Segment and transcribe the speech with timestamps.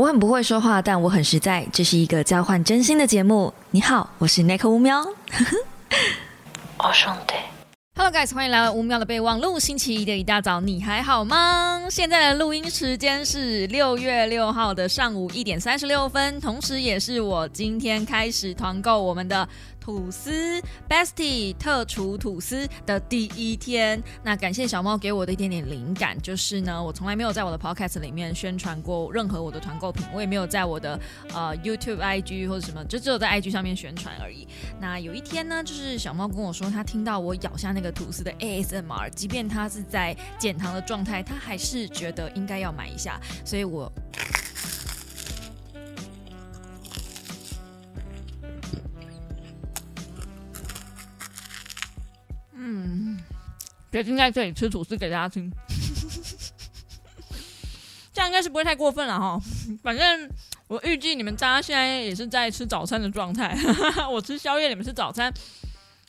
[0.00, 1.66] 我很不会说话，但我很实在。
[1.70, 3.52] 这是一个交换真心的节目。
[3.70, 5.04] 你好，我是奈克乌喵。
[6.78, 7.34] 我兄弟。
[7.94, 9.60] Hello guys，欢迎来到五秒的备忘录。
[9.60, 11.82] 星期一的一大早，你还好吗？
[11.90, 19.46] 现在的录音时间是六月六号的上午一点三十六分，同时也是我今天开始团购我们的。
[19.80, 31.00] 吐司 Bestie 特厨吐司的第一天，那感谢小猫给我的一点点灵感，就是呢，我从来没有在我的 Podcast 里面宣传过任何我的团购品，我也没有在我的
[31.32, 34.46] 呃 YouTube IG 或者什么，就只有在 IG 上面宣传而已。
[34.78, 43.90] 那有一天呢，就是小猫跟我说，他听到我咬下那个吐司的 ASMR，即便他是在减糖的状态，他还是觉得应该要买一下，所以我。
[53.90, 55.50] 别听在这里吃吐司给大家听，
[58.12, 59.40] 这样应该是不会太过分了哈。
[59.82, 60.30] 反正
[60.68, 63.56] 我预计你们大家现在也是在吃早餐的状态，
[64.10, 65.32] 我吃宵夜，你们吃早餐，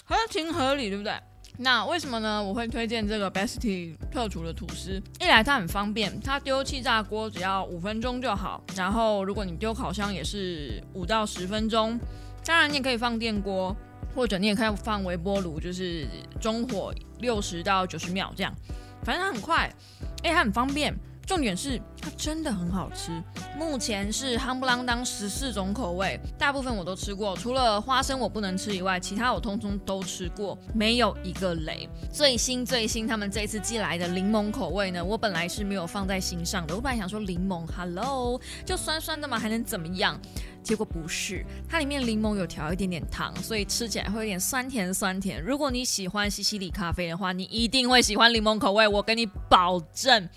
[0.03, 1.13] 合情合理，对不对？
[1.57, 2.41] 那为什么呢？
[2.41, 11.99] 我会推荐这个 Bestie 特厨的吐司，一来它很方便，它丢气炸锅只要五分钟就好，然后如果你丢烤箱也是五到十分钟，
[12.45, 13.75] 当然你也可以放电锅。
[14.15, 16.07] 或者你也可以放微波炉，就是
[16.39, 18.53] 中火六十到九十秒这样，
[19.03, 19.73] 反正它很快，
[20.23, 20.93] 哎，它很方便。
[21.23, 23.09] 重点是它真的很好吃。
[23.55, 31.87] 目前是夯不啷当十四种口味，大部分我都吃过，除了花生我不能吃以外，其他我通通都吃过，没有一个雷。
[32.11, 36.75] 最新最新，他们这次寄来的柠檬口味呢，我本来是没有放在心上的。
[36.75, 40.19] 我本来想说柠檬，Hello，就酸酸的嘛，还能怎么样？
[40.63, 45.41] 结果不是，它里面柠檬有调一点点糖，所以吃起来会有点酸甜酸甜。
[45.41, 50.29] 如果你喜欢西西里咖啡的话，你一定会喜欢柠檬口味，我跟你保证，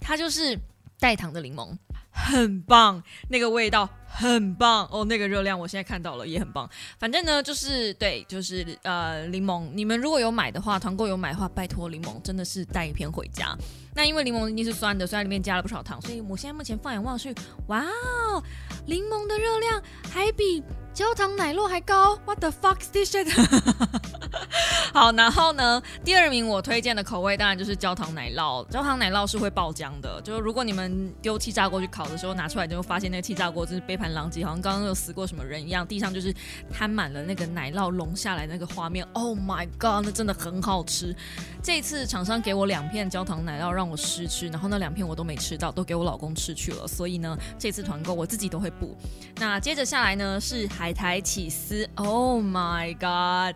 [0.00, 0.58] 它就是
[0.98, 1.76] 带糖的柠檬。
[2.12, 6.68] 很棒，那个味道很棒哦，那个热量我现在看到了也很棒。
[6.98, 13.56] 反正呢，就是对，就是呃，柠檬，你们如果有买的话，团购有买的话，拜托柠檬真的是带一片回家。
[13.94, 17.34] 那因为柠檬一定是酸的，虽然里面加了不少糖，所以我现在目前放眼望去，
[17.68, 18.42] 哇哦，
[18.86, 20.62] 柠檬的热量还比。
[20.92, 23.28] 焦糖奶酪还高，What the fuck is this shit？
[24.92, 28.66] 好，然后呢，第二名我推荐的口味当然就是焦糖奶酪。
[28.68, 36.34] 焦糖奶酪是会爆浆的，就是如果你们丢气炸锅去烤的时候拿出来，就会发现那个气炸锅真是杯盘狼藉，好像刚刚有死过什么人一样，地上就是
[36.72, 39.06] 摊满了那个奶酪融下来那个画面。
[39.12, 41.14] Oh my god，那真的很好吃。
[41.62, 46.86] 这次厂商给我两片焦糖奶酪让我试吃，然后那两片我都没吃到，都给我老公吃去了。
[46.88, 48.96] 所以呢，这次团购我自己都会补。
[49.36, 53.54] 那接着下来呢是海苔起司，Oh my god，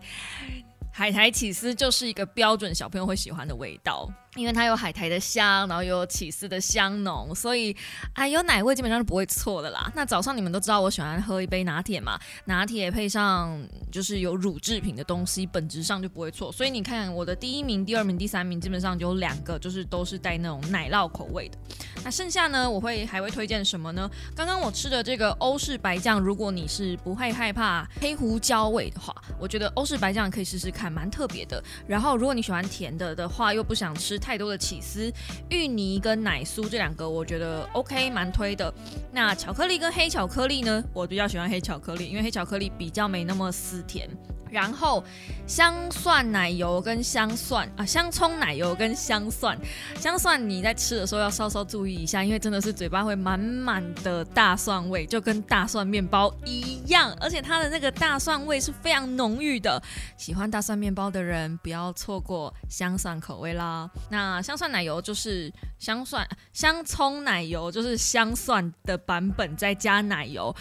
[0.92, 4.12] 海苔起司就是一个标准小朋友会喜欢的味道。
[4.36, 7.74] 因为它有海苔的香，然后有起司的香浓，所以
[8.14, 9.90] 啊有奶味基本上是不会错的啦。
[9.94, 16.50] 那早上你们都知道我喜欢喝一杯拿铁嘛，拿铁配上就是有乳制品的东西，本质上就不会错。
[16.50, 21.56] 所以你看我的第一名、第二名、第三名基本上有两个就是都是带那种奶酪口味的。
[22.02, 24.10] 那剩下呢，我会还会推荐什么呢？
[24.34, 31.62] 刚刚我吃的这个欧式白酱，如果你是不会害怕黑胡椒味的话，我觉得欧式白酱可以试试看，蛮特别的。
[31.86, 34.18] 然后如果你喜欢甜的的话，又不想吃。
[34.24, 35.12] 太多的起司、
[35.50, 38.72] 芋泥跟奶酥这两个，我觉得 OK，蛮推的。
[39.12, 40.82] 那巧克力跟黑巧克力呢？
[40.94, 44.08] 我比较喜欢黑巧克力，因为黑巧克力比较没那么丝甜。
[44.54, 45.02] 然后
[45.48, 49.58] 香蒜奶油跟香蒜啊，香葱奶油跟香蒜，
[49.98, 59.82] 香蒜你在吃的时候要稍稍注意一下，因为真的是嘴巴会满满的大蒜味，就跟大蒜面包一样，而且它的那个大蒜味是非常浓郁的。
[60.16, 63.90] 喜欢大蒜面包的人不要错过香蒜口味啦。
[64.08, 70.54] 那香蒜奶油就是香蒜，香葱奶油就是香蒜的版本再加奶油。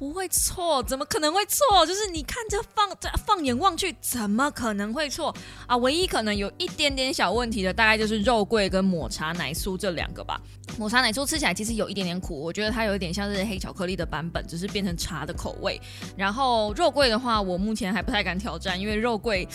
[0.00, 1.84] 不会错，怎么可能会错？
[1.84, 5.34] 就是你看着放在放眼望去，怎么可能会错
[5.66, 5.76] 啊？
[5.76, 10.40] 唯一可能有一点点小问题的，大概就是肉桂跟抹茶奶酥这两个吧。
[10.78, 15.78] 抹茶奶酥吃起来其实有一点点苦，我觉得它有一点像是黑巧克力的版本，只是变成茶的口味。
[16.16, 19.46] 然后肉桂的话，我目前还不太敢挑战，因为肉桂。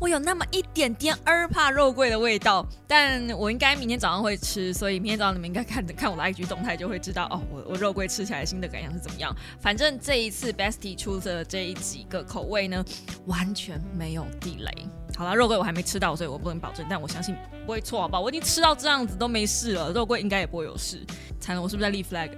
[0.00, 9.34] 我有那么一点点二怕肉桂的味道，但我应该明天早上会吃，所以明天早上你们应该看看我的 IG 动态就会知道哦，我我肉桂吃起来新的感想是怎么样。
[9.60, 12.84] 反正这一次 Bestie 出的这一几个口味呢，
[13.26, 14.86] 完全没有地雷。
[15.16, 18.20] 好了，肉桂我还没吃到，所以我不能保证，但我相信不会错，好吧？
[18.20, 21.00] 我已经吃到这样子都没事了，肉桂应该也不会有事。
[21.40, 22.30] 惨了，我是不是在立 flag？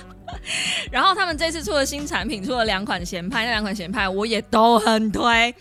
[0.92, 5.54] 然后他们这次出了新产品，出了两款咸派，那两款咸派我也都很推。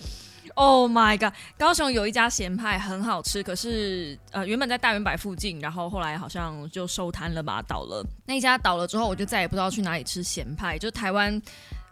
[0.55, 1.33] Oh my god！
[1.57, 8.05] 高雄有一家咸派很好吃，可是呃原本在大圆柏附近，然后后来好像就收摊了吧，倒了。
[8.25, 11.41] 那一家倒了之后，我就再也不知道去哪里吃咸派，就台湾。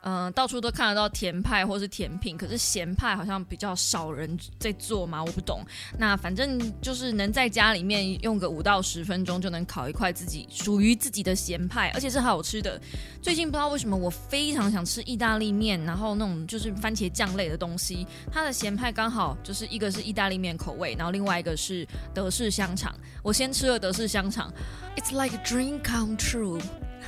[0.03, 5.63] 嗯，到处都看得到甜派或是甜品，可是咸派好像比较少人在做嘛，我不懂。
[5.97, 12.81] 那反正就是能在家里面用个五到十分钟就能烤一块自己属于自己的咸派，而且是好吃的。
[13.21, 22.91] 最近不知道为什么我非常想吃意大利面，然后那种就是番茄酱类的东西，它的咸派刚好就是一个是意大利面口味，然后另外一个是德式香肠。
[23.21, 24.51] 我先吃了德式香肠
[24.95, 26.59] ，It's like a dream come true。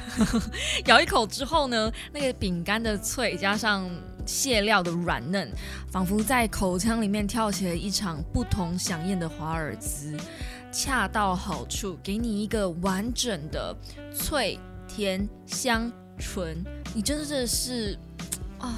[0.86, 3.90] 咬一口之后呢，那个饼干的脆加上
[4.25, 5.51] 馅料的软嫩，
[5.92, 10.18] 仿佛在口腔里面跳起了一场不同响应的华尔兹，
[10.72, 13.75] 恰到好处，给你一个完整的
[14.13, 16.63] 脆、甜、香、醇。
[16.94, 17.98] 你真的是
[18.60, 18.78] 啊！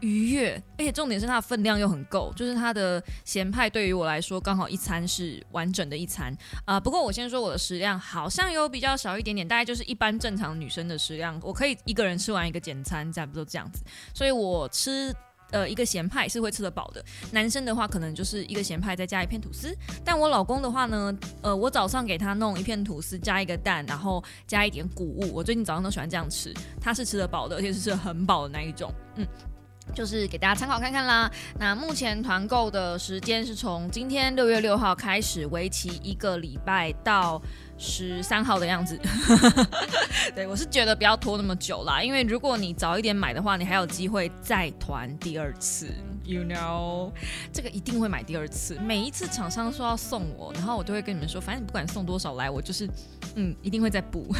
[0.00, 6.80] 愉悦，而且重点是它的分量又很够，就是它的咸派对于我来说刚好一餐是完整的一餐啊。
[6.80, 13.82] 不过我先说我的食量好像有比较少一点点，大概就是一般正常女生的食量，我可以一个人吃完一个简餐，差不多这样子。
[14.14, 15.14] 所以我吃
[15.50, 17.04] 呃一个咸派是会吃得饱的。
[17.32, 25.30] 男生的话可能就是一个咸派再加一片吐司，但我老公的话呢，呃，我早上给他弄一片吐司加一个蛋，然后加一点谷物。
[25.34, 29.26] 我最近早上都喜欢这样吃，他是吃得饱的，而且是吃得很饱的那一种，嗯。
[29.94, 31.30] 就是给大家参考看看啦。
[31.58, 37.40] 那目前团购的时间是从今天六月六号开始，为期一个礼拜到。
[37.82, 39.00] 十三号的样子，
[40.36, 45.88] 对我是觉得不要拖那么久啦，因为如果你早一点买的话，你还有机会再团第二次
[46.22, 47.10] ，you know，
[47.50, 48.78] 这个一定会买第二次。
[48.84, 52.86] 每一次厂商说要送我，然后我都会跟你们说，反正你不管送多少来，我就是
[53.36, 54.26] 嗯一定会再补，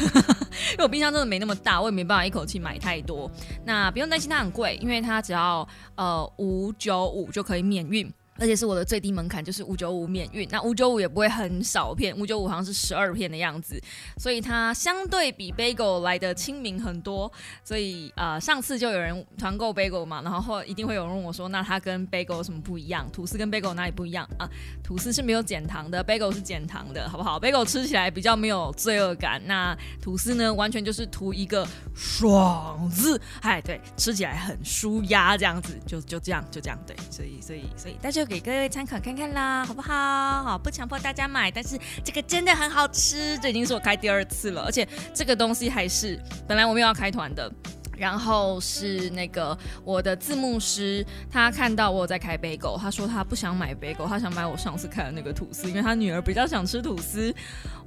[0.73, 3.29] 因为我冰箱真的没那么大，我也没办法一口气买太多。
[3.65, 8.13] 那不用担心它很贵，因为它只要呃五九五就可以免运。
[8.41, 10.49] 而且是我的最低门槛，就是五九五免运。
[10.49, 13.79] 那五九五也不会很少片，五九五好像是十二片的样子，
[14.17, 17.31] 所以它相对比 Bagel 来的亲民很多。
[17.63, 23.07] 所以呃，上次就有人团购 Bagel 嘛，然后一定会有人问我说，那它跟 Bagel 有什么不一样？
[23.11, 24.49] 吐司跟 Bagel 哪里不一样啊？
[24.83, 38.25] 吐司是没有减糖的，Bagel 是减糖的，好不好？Bagel 吃起来比较没有罪恶感，那吐司呢，完全就是图一个爽字，哎，对，吃起来很舒压，这样子，就就这样，就这样，对，所以所以所以大家。
[38.31, 40.43] 给各位参考看看啦，好不好？
[40.43, 46.17] 好，不强迫大家买，但是这个真的很好吃，这已经是我开第二次了，而且这个东西还是
[46.47, 47.51] 本来我们要开团的。
[47.97, 57.31] 然后是那个我的字幕师，他看到我在开贝狗，他说他不想买贝狗，他想买我上次开的那个吐司，因为他女儿比较想吃吐司。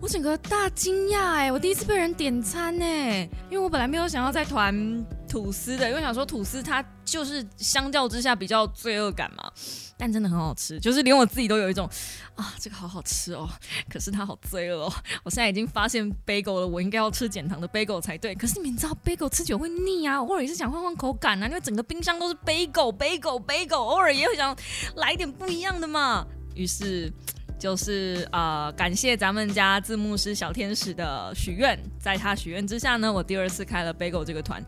[0.00, 4.72] 我整个大惊讶哎，我第一次被人点餐哎，因为我本来没有想要在团
[5.34, 9.50] 吐司的，因为想说吐司它就是相较之下比较罪恶感嘛。
[9.98, 11.90] 但真的很好吃，就是连我自己都有一种
[12.36, 13.48] 啊，这个好好吃哦。
[13.88, 14.92] 可是它好罪恶哦。
[15.24, 18.32] 我现在已经发现 bagel 了，我应该要吃减糖的 bagel 才对。
[18.32, 24.56] 可是你们知道 bagel 吃久会腻啊，偶尔也是想换换口感啊，因为整个冰箱都是 bagel，bagel，bagel，偶尔也会想
[24.94, 26.24] 来点不一样的嘛。
[26.54, 27.12] 于是
[27.58, 34.64] 就是呃，感谢咱们家字幕师小天使的许愿，在他许愿之下呢，我第二次开了 bagel 这个团。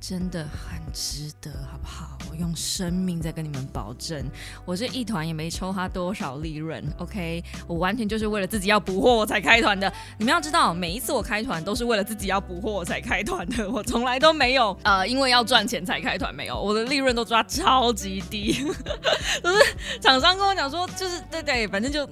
[0.00, 2.16] 真的很值得，好不好？
[2.30, 4.24] 我用生命在跟你们保证，
[4.64, 7.42] 我这一团也没抽他多少利润，OK？
[7.66, 9.92] 我完全就是为了自己要补货我才开团的。
[10.18, 18.64] 你们要知道，每一次我开团都是为了自己要补货我才开团的，我从来都没有呃，因为要赚钱才开团，没有，我的利润都抓超级低，
[19.42, 19.60] 都是
[20.00, 22.08] 厂商跟我讲说，就是对对，反正就。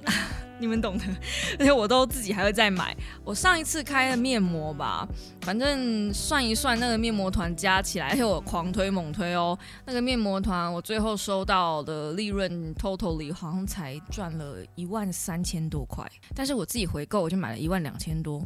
[0.59, 1.03] 你们懂的，
[1.59, 2.95] 而且我都自己还会再买。
[3.23, 5.07] 我上一次开的面膜吧，
[5.41, 9.57] 反正算一算那个面膜团加起来，而且我狂推猛推哦。
[9.85, 18.41] 那个面膜团我最后收到的利润 totally 好像才赚了一万三千多块，但是我自己回购我就买了一万两千多。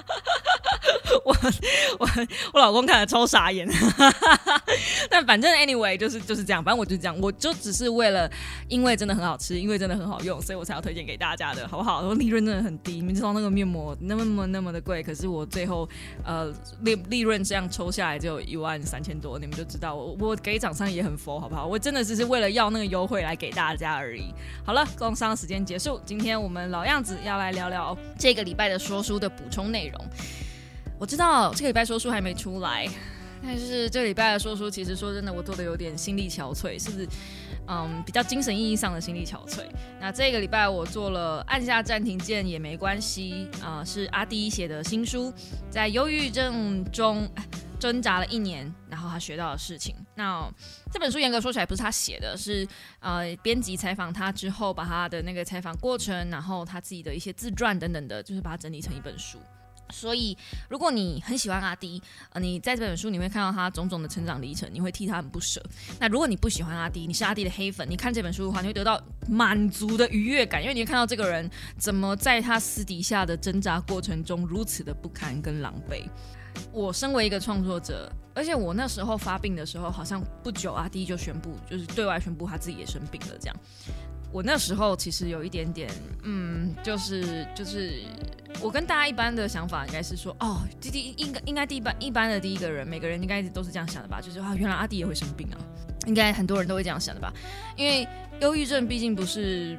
[1.24, 1.36] 我
[1.98, 2.08] 我
[2.54, 3.68] 我老公看了超傻眼，
[5.10, 8.30] 但反正 anyway 就是就是这样，反正我就这样，我就只是为了，
[8.68, 12.00] 因为真的很好吃，因为真的很好用，所以我才要推荐给大家的，好不好？
[12.02, 15.88] 我利润真的很低，你们知道那个面膜那么那么的贵，可是我最后
[16.24, 16.52] 呃
[16.82, 21.66] 利利润这样抽下来只有一万三千多，你们就知道我我给厂商也很佛，好不好？
[21.66, 24.32] 我真的只是为了要那个优惠来给大家而已。
[24.64, 29.89] 好了，工商时间结束，今天我们老样子要来聊聊这个礼拜的说书的补充内容。
[30.98, 32.88] 我知道这个礼拜说书还没出来，
[33.42, 37.08] 但是这个礼拜的说书，其实说真的，我做的有点心力憔悴，是不是？
[37.68, 39.60] 嗯，比较精神意义上的心力憔悴。
[40.00, 45.32] 那这个礼拜我做了按下暂停键也没关系啊，是阿迪写的新书，
[45.70, 47.28] 在忧郁症中。
[47.80, 49.96] 挣扎了一年，然后他学到的事情。
[50.14, 50.46] 那
[50.92, 52.68] 这本书严格说起来不是他写的，是
[52.98, 59.38] 呃编辑采访他之后，把他的那个采访过程，然后他自己的一些自传等等的，就是把它整理成一本书。
[59.90, 60.36] 所以，
[60.68, 65.62] 如果你很喜欢阿迪，呃，你在这本书你会看到他种种的成长历程，你会替他很不舍。
[65.98, 76.04] 那如果你不喜欢阿迪，你是阿迪的黑粉，你看这本书的话，你会得到满足的愉悦感，因为你会看到这个人怎么在他私底下的挣扎过程中如此的不堪跟狼狈。
[76.72, 83.56] 我身为一个创作者，而且我那时候发病的时候，好像不久阿迪就宣布，就是对外宣布他自己也生病了，这样。
[84.32, 85.90] 我那时候其实有一点点，
[86.22, 88.02] 嗯，就是就是，
[88.60, 94.20] 我跟大家一般的想法应该是说，哦，弟弟应该应该第一般一般的第一个人，每个人应该都是这样想的吧？
[94.20, 95.58] 就是啊，原来阿弟也会生病啊，
[96.06, 97.32] 应该很多人都会这样想的吧？
[97.76, 98.06] 因为
[98.40, 99.78] 忧郁症毕竟不是。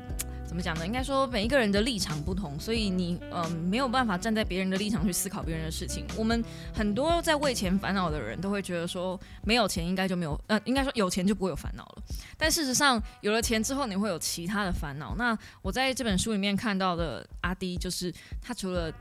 [0.51, 0.85] 怎么讲呢？
[0.85, 6.05] 应该说每一个人的立场不同，所以你呃没有办法站在别人的立场去思考别人的事情。
[6.17, 6.43] 我们
[6.73, 12.03] 很多在为钱烦恼的人都会觉得说，没有钱应该就没有，呃，应该说有钱就不会有烦恼了。
[12.37, 15.15] 但事实上，有了钱之后，你会有其他的烦恼。
[15.17, 18.91] 那我在这本书里面看到的阿迪，就是他除了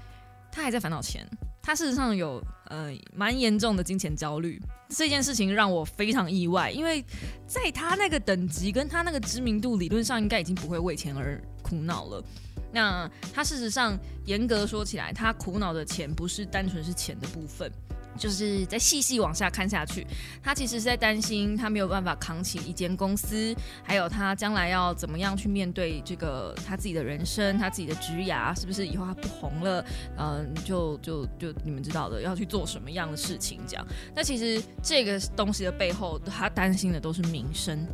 [0.52, 1.26] 他还在烦恼钱。
[1.62, 7.04] 他事实上有呃蛮严重的金钱焦虑，这件事情让我非常意外，因为
[7.46, 12.24] 在他那个等级跟他那个知名度，理论上应该已经不会为钱而苦恼了。
[12.72, 17.70] 那他事实上严格说起来，他苦恼的钱不是单纯是钱的部分。
[18.16, 20.06] 就是在细细往下看下去，
[20.42, 29.84] 他其实是在担心他没有办法扛起一间公司，还有他将来要怎么样去面对这个他自己的人生，他自己的职涯是不是以后他不红了，
[30.18, 33.86] 嗯，就就就你们知道的，要去做什么样的事情这样。
[34.14, 37.86] 那其实这个东西的背后，他担心的都是名声。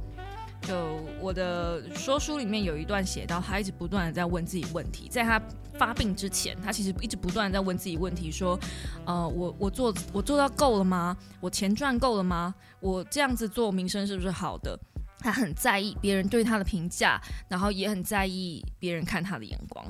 [0.67, 5.41] 就我的说书里面有一段写到，他一直不断的在问自己问题，在他
[5.75, 8.59] 发病之前，他其实一直不断的在问自己问题，说，
[9.05, 11.17] 呃，我我做我做到够了吗？
[11.41, 12.53] 我钱赚够了吗？
[12.81, 14.77] 我这样子做名声是不是好的？
[15.21, 19.87] 他很在意别人对他的评价，然后也很在意别人看他的眼光。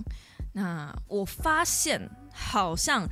[0.52, 2.00] 那我发现，
[2.32, 3.08] 好像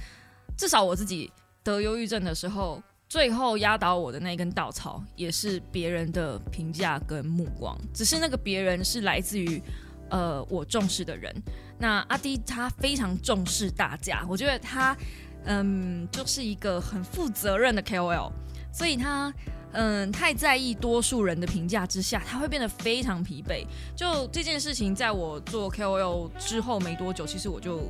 [0.56, 2.82] 至少我自己得忧郁症的时候。
[3.14, 7.78] 最后压倒我的那根稻草，也是别人的评价跟目光。
[7.92, 9.62] 只是那个别人是来自于，
[10.10, 11.32] 呃，我重视的人。
[11.78, 14.96] 那阿迪他非常重视大家，我觉得他，
[15.44, 18.32] 嗯，就是一个很负责任的 KOL。
[18.72, 19.32] 所以他，
[19.74, 23.64] 嗯，太在意多数人的评价之下，他会变得非常疲惫。
[23.94, 27.88] 就这件事情，在我做 KOL 之后没多久，其实我就，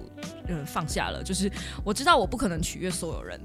[0.49, 1.23] 嗯，放下了。
[1.25, 1.51] 就是
[1.83, 3.41] 我知道我不可能取悦所有人。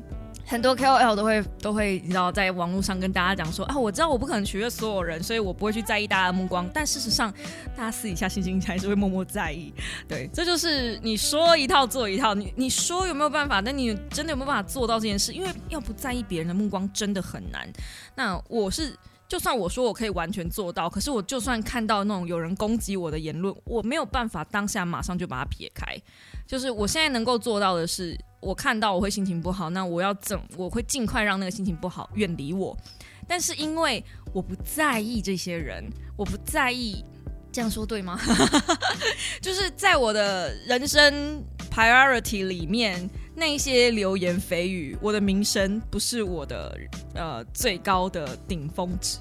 [0.49, 6.67] 很多 KOL 都会都会，你知道，在网络上跟大家讲说啊，我知道我不可能取悦所有人，所以我不会去在意大家的目光。
[6.73, 7.31] 但事实上，
[7.77, 9.71] 大家私底下心情还是会默默在意。
[10.07, 12.33] 对，这就是你说一套做一套。
[12.33, 13.61] 你你说有没有办法？
[13.61, 15.33] 但你真的有没有办法做到这件事？
[15.33, 17.71] 因为要不在意别人的目光，真的很难。
[18.15, 18.97] 那我是，
[19.29, 25.95] 就算我说我可以完全做到，可是我就算看到那种有人攻击我的言论，我没有办法当下马上就把它撇开。
[26.45, 28.17] 就是我现在能够做到的是。
[28.41, 30.39] 我看到我会心情不好，那我要怎？
[30.55, 32.73] 我会尽快让那个心情不好远离我。
[33.27, 35.83] 但是因为我不在意这些人，
[36.15, 37.03] 我不在意，
[37.51, 38.17] 这样说对吗？
[39.41, 43.09] 就是在我的人生 priority 里面，
[43.39, 46.77] 那些流言蜚语，我的名声不是我的
[47.15, 49.17] 呃最高的顶峰值。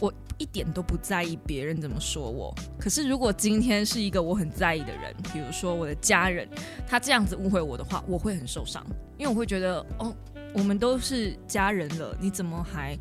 [0.00, 0.12] 我。
[0.40, 6.48] 一点都不在意别人怎么说我，可是如果今天是一个我很在意的人，比如说我的家人，
[6.88, 8.82] 他这样子误会我的话，我会很受伤，
[9.18, 10.16] 因为我会觉得，哦，
[10.54, 12.98] 我们都是家人了，你怎么还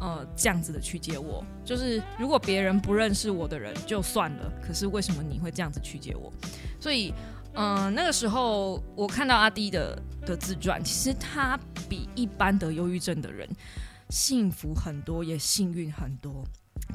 [0.00, 1.42] 呃这样子的曲解我？
[1.64, 6.30] 就是如果别人不认识我的人就算了，可是为什么你会这样子曲解我？
[6.78, 7.14] 所以，
[7.54, 13.48] 嗯，那个时候我看到阿弟的的自传，其实他比一般得忧郁症的人
[14.08, 16.44] 幸福很多，也幸运很多。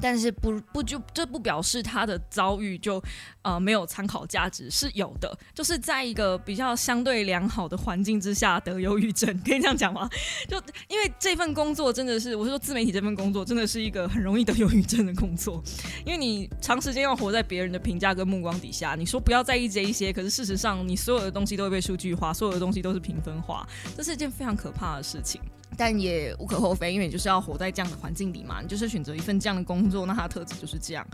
[0.00, 3.02] 但是不不就这不表示他的遭遇就
[3.42, 10.08] 呃没有参考价值是有的，就是在一个比较相对良好的环境之下得忧郁症，可以这样讲吗？
[10.48, 10.56] 就
[10.88, 15.62] 因为这份工作真的是，我是说自媒体这份工作真的是一个很容易得忧郁症的工作，
[16.04, 23.66] 因为你长时间要活在别人的评价跟目光底下，你说不要在意这一些，可是事实上你所有的东西都会被数据化，所有的东西都是评分化，
[23.96, 25.40] 这是一件非常可怕的事情。
[25.78, 31.06] 但也无可厚非，因为你就是要活在这样的环境里嘛，你就是选择一份这样的工作，那它的特质就是这样，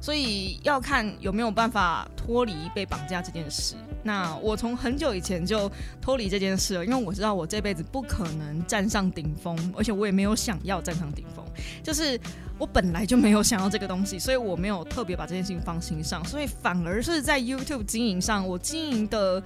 [0.00, 3.76] 所以要看有没有办法脱离被绑架这件事。
[4.02, 5.70] 那我从很久以前就
[6.00, 11.44] 脱离这件事了，因为我知道我这辈子不可能站上顶峰，而且我也没有想要站上顶峰，
[11.84, 12.18] 就是
[12.58, 19.42] 我本来就没有想要这个东西，所以我没有特别把这件事情放心上，所以反而是在 YouTube 经营上，我经营的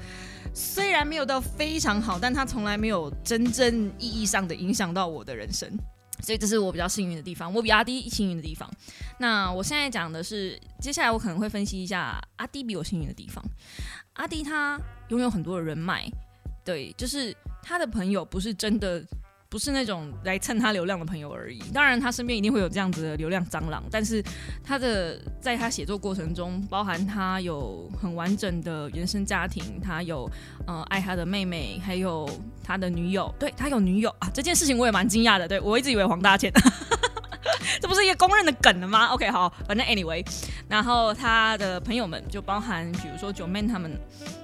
[0.55, 5.71] 虽然没有到非常好，但他从来没有真正意义上的影响到我的人生。
[6.21, 8.71] 所以这是我比较幸运的地方，我比阿迪幸运的地方。
[9.19, 13.45] 那我现在讲的是，接下来我可能会分析一下阿迪比我幸运的地方。
[14.13, 16.09] 阿迪他拥有很多的人脉，
[16.65, 19.05] 对，就是他的朋友不是真的。
[19.53, 21.59] 不是那种来蹭他流量的朋友而已。
[21.75, 24.25] 当然，他身边一定会有这样子的流量蟑螂，但是
[24.65, 30.27] 他的在他写作过程中，包含他有很完整的原生家庭，他有
[30.67, 32.27] 呃爱他的妹妹，还有
[32.65, 33.31] 他的女友。
[33.39, 35.47] 对他有女友啊，这件事情我也蛮惊讶的。
[35.47, 36.51] 对我一直以为黄大千。
[37.79, 40.25] 这不是一个公认的梗了吗？OK，好，反正 anyway，
[40.67, 43.93] 然后他的朋友们就包含，比如说九 man 他们，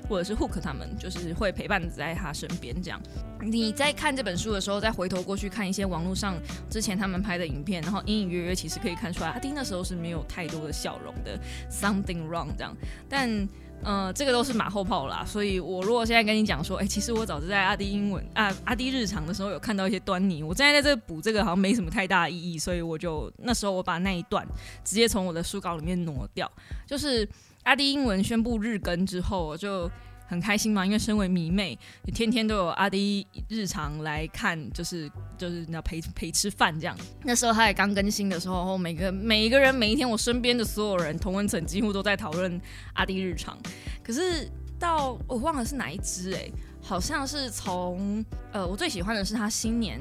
[0.09, 3.01] 或者是 Hook 他们，就是会陪伴在他身边这样。
[3.41, 6.37] 你在看这本书的时候，再回头过去看一些网络上
[6.69, 11.39] 之前他们拍的影片，然后隐隐约约其实可以看出来，阿丁那时候是没有太多的笑容的
[11.71, 12.75] ，something wrong 这样，
[13.09, 13.49] 但。
[13.85, 24.45] 嗯，这个都是马后炮啦，所以我如果现在跟你讲说，哎，其实我早就在阿迪英文啊阿迪日常的时候有看到一些端倪，我现在在这补这个好像没什么太大意义，所以我就那时候我把那一段
[24.83, 26.51] 直接从我的书稿里面挪掉，
[26.89, 27.25] 就是
[27.65, 29.91] 阿迪英文宣布日更之后，我就。
[30.31, 36.95] 很开心嘛，因为身为迷妹，你天天都有阿迪日常来看，就是就是要陪陪吃饭这样。
[37.25, 42.61] 那时候他也刚更新的时候，每个每一个人每一天，我身边的所有人同温层几乎都在讨论
[42.93, 43.57] 阿迪日常。
[44.05, 44.47] 可是
[44.79, 46.47] 到我忘了是哪一支哎，
[46.83, 48.23] 好像是从
[48.53, 49.99] 呃我最喜欢的是他新年，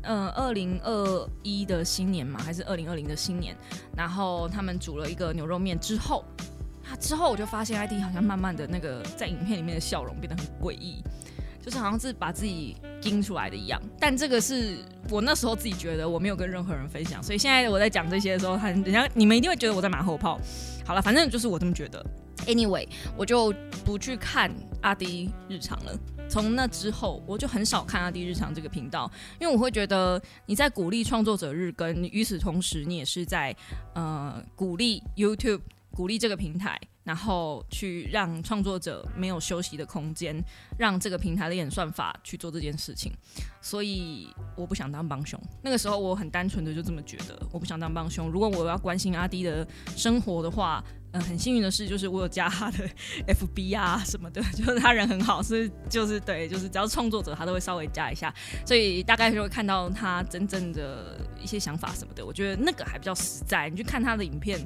[0.00, 3.54] 呃二零二一的新年嘛，还是二零二零的新年，
[3.94, 6.24] 然后他们煮了一个牛肉面之后。
[6.96, 11.02] 之后我就发现 ID 好像慢慢的那个在影片里面的笑容变得很诡异，
[11.62, 13.80] 就是好像是把自己盯出来的一样。
[14.00, 14.78] 但这个是
[15.10, 20.40] 我那时候自己觉得我没有跟任何人分享，所以现在我在讲这些的时候，很人家你们一定会觉得我在马后炮。
[20.84, 22.04] 好了，反正就是我这么觉得。
[22.46, 23.52] Anyway，我就
[23.84, 25.94] 不去看阿迪日常了。
[26.30, 33.54] 从那之后，我就很少看阿迪日常这个频道，因为我会觉得你在鼓励创作者日更，与此同时，你也是在
[33.94, 35.60] 呃鼓励 YouTube。
[35.98, 40.40] 鼓励这个平台，然后去让创作者没有休息的空间，
[40.78, 43.10] 让这个平台的演算法去做这件事情。
[43.60, 45.36] 所以我不想当帮凶。
[45.60, 48.30] 那个时候我很单纯的就这么觉得，我不想当帮凶。
[48.30, 52.88] 如果我要关心阿迪的生活的话，嗯，很幸运的是，就是我有加他的
[53.26, 58.32] FB 啊什么的，就是他人很好，所以就是对，就是只要创作者他都会稍微加一下，
[58.64, 62.24] 所以大概就会看到他真正的一些想法什么的。
[62.24, 64.64] 我觉得那个还比较实在，你去看他的影片。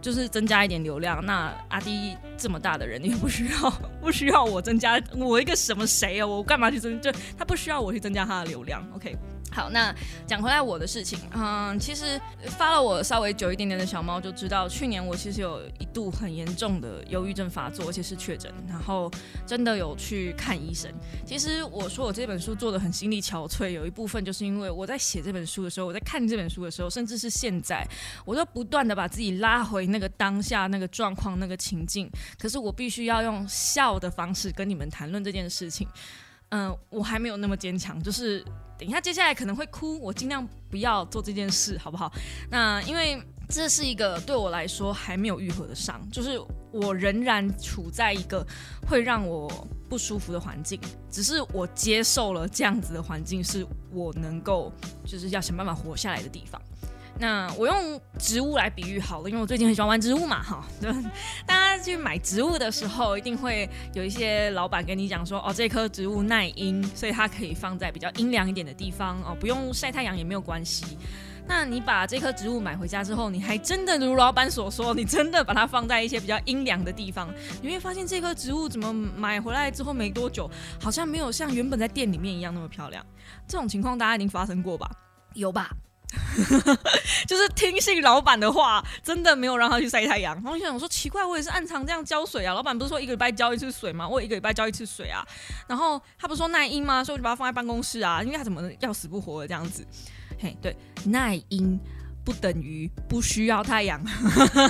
[0.00, 6.26] 就是增加一点流量，那阿迪这么大的人，你不需要不需要我增加我一个什么谁啊？
[6.26, 7.00] 我干嘛去增？
[7.00, 9.16] 就他不需要我去增加他的流量，OK。
[9.50, 9.94] 好，那
[10.26, 19.10] 讲回来我的事情，嗯，其实发了我稍微久一点点的小猫就知道，去年我其实有一度很严重的忧郁症发作，而且是确诊，然后
[19.46, 20.92] 真的有去看医生。
[21.26, 27.86] 其实我说我这本书做的很心力憔悴，有一部分就是因为我在写这本书的时候，我在看这本书的时候，甚至是现在，
[28.24, 32.08] 我都不断的把自己拉回那个当下那个状况那个情境，
[32.38, 35.88] 可是我必须要用笑的方式跟你们谈论这件事情。
[36.50, 38.44] 嗯，我还没有那么坚强，就是
[38.78, 42.12] 等一下接下来可能会哭，我尽量不要做这件事，好不好？
[42.50, 46.40] 那因为这是一个对我来说还没有愈合的伤，就是
[46.72, 48.46] 我仍然处在一个
[48.86, 50.80] 会让我不舒服的环境，
[51.10, 54.72] 只是我接受了这样子的环境，是我能够
[55.06, 56.60] 就是要想办法活下来的地方。
[57.20, 60.64] 那我用植物来比喻好了，因为我最近很喜欢玩植物嘛，哈。
[61.44, 70.98] 大家去买植物的时候，一定会有一些老板跟你讲说，哦，这棵植物耐阴，所以它可以放在比较阴凉一点的地方哦，不用晒太阳也没有关系。
[71.46, 83.04] 那你把这棵植物买回家之后，你还真的如老板所说，你真的把它放在一些比较阴凉的地方，你会发现这棵植物怎么买回来之后没多久，好像没有像原本在店里面一样那么漂亮。
[83.46, 84.90] 这种情况大家已经发生过吧？
[85.32, 85.70] 有吧？
[87.28, 90.34] 就是听信老板的话，真的没有让他去晒太阳。
[90.36, 92.54] 然后我想说奇怪，我也是按常这样浇水啊。
[92.54, 94.08] 老板不是说一个礼拜浇一次水吗？
[94.08, 95.22] 我一个礼拜浇一次水啊。
[95.68, 97.04] 然后他不是说耐阴吗？
[97.04, 98.22] 所以我就把它放在办公室啊。
[98.22, 99.86] 因为他怎么要死不活的这样子？
[100.40, 101.78] 嘿，对，耐阴
[102.24, 104.02] 不等于不需要太阳。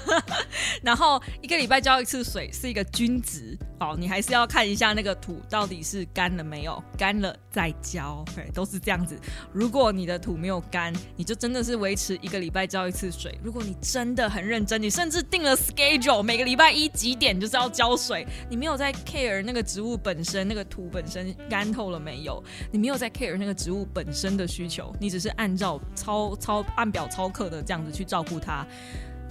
[0.82, 3.56] 然后一个礼拜浇一次水是一个均值。
[3.78, 9.16] 好，你还是要看一下那个土到底是干了没有，干了再浇，对，都是这样子。
[9.52, 13.38] 如果你的土没有干，你就真的是维持一个礼拜浇一次水。
[13.40, 28.66] 如果你真的很认真，你甚至定了 schedule，每个礼拜一几点就是要浇水，你没有在 care 那个植物本身，那个土本身干透了没有，你没有在 care 那个植物本身的需求，你只是按照操操按表操课的这样子去照顾它，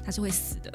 [0.05, 0.71] 它是会死的。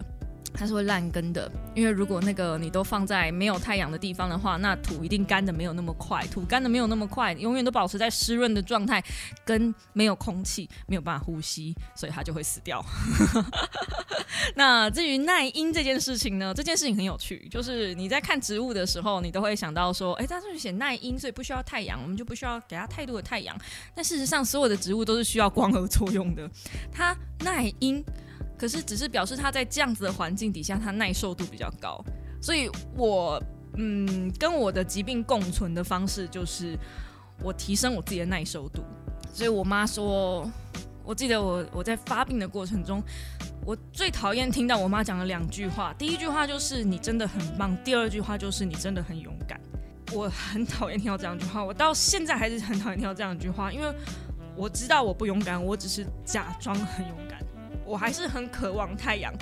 [0.55, 9.03] 它是会烂根的，因为如果那个你都放在没有太阳的地方的话，那土一定干的没有那么快，土干的没有那么快，永远都保持在湿润的状态，
[9.45, 12.85] 跟没有空气，没有办法呼吸，所以它就会死掉。
[14.57, 23.57] 那至于耐阴这件事情呢，这件事情很有趣，就是你在看植物的时候，你都会想到说，哎，它是写耐阴，所以不需要太阳，我们就不需要给它太多的太阳。
[23.95, 26.51] 但事实上，所有的植物都是需要光合作用的，
[26.93, 28.05] 它耐阴。
[28.63, 32.01] 可是，只是表示他在这样子的环境底下，他耐受度比较高。
[32.41, 33.43] 所以，我
[33.77, 36.79] 嗯，跟我的疾病共存的方式就是
[37.43, 38.85] 我提升我自己的耐受度。
[39.33, 40.49] 所以我妈说，
[41.03, 43.03] 我记得我我在发病的过程中，
[43.67, 45.93] 我最讨厌听到我妈讲了两句话。
[45.99, 49.61] 第一句话就是你真的很棒，第二句话就是你真的很勇敢。
[50.13, 53.93] 我很讨厌听到这样一句话，我到现在还是很讨厌听到这样一句话，因为
[54.55, 57.42] 我知道我不勇敢，我只是假装很勇敢。
[57.85, 59.33] 我还是很渴望太阳，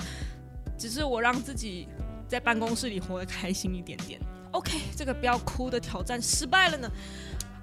[0.77, 1.87] 只是我让自己
[2.27, 4.19] 在办公室里活得开心一点点。
[4.51, 6.91] OK，这个不要哭的挑战失败了呢。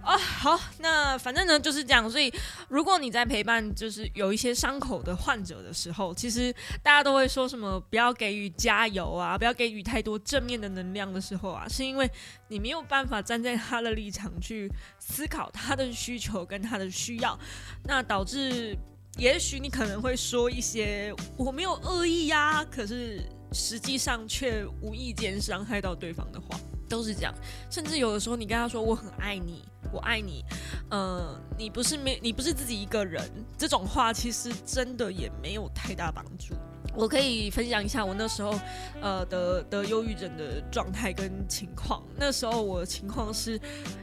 [0.01, 2.09] 啊，好，那反正呢就是这样。
[2.09, 2.33] 所以，
[2.69, 6.51] 如果你在陪伴就是有一些伤口的患者的时候，其实
[6.83, 12.11] 大家都会说什么不要给予加油啊，不要给予太多正面的能量的时候啊，是因为
[12.49, 17.39] 你没有办法站在他的立场去思考他的需求跟他的需要，
[17.85, 18.75] 那导致。
[19.19, 23.21] 也许你可能会说一些我没有恶意呀，可是
[23.53, 26.57] 实际上却无意间伤害到对方的话，
[26.89, 27.35] 都是这样。
[27.69, 30.45] 甚至有的时候你跟他说我很爱你，我爱你，
[30.91, 33.29] 呃，你不是没你不是自己一个人，
[33.59, 36.55] 这种话其实真的也没有太大帮助。
[36.95, 38.59] 我可以分享一下我那时候
[39.01, 42.05] 呃得得忧郁症的状态跟情况。
[42.17, 43.61] 那时候我的情况是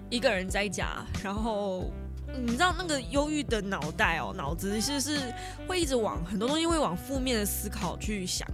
[0.10, 1.89] 一个人在家，然后。
[2.38, 5.34] 你知道那个忧郁的脑袋哦，脑子其实是
[5.67, 8.48] 会一直往很多东西会往负面的思考去想。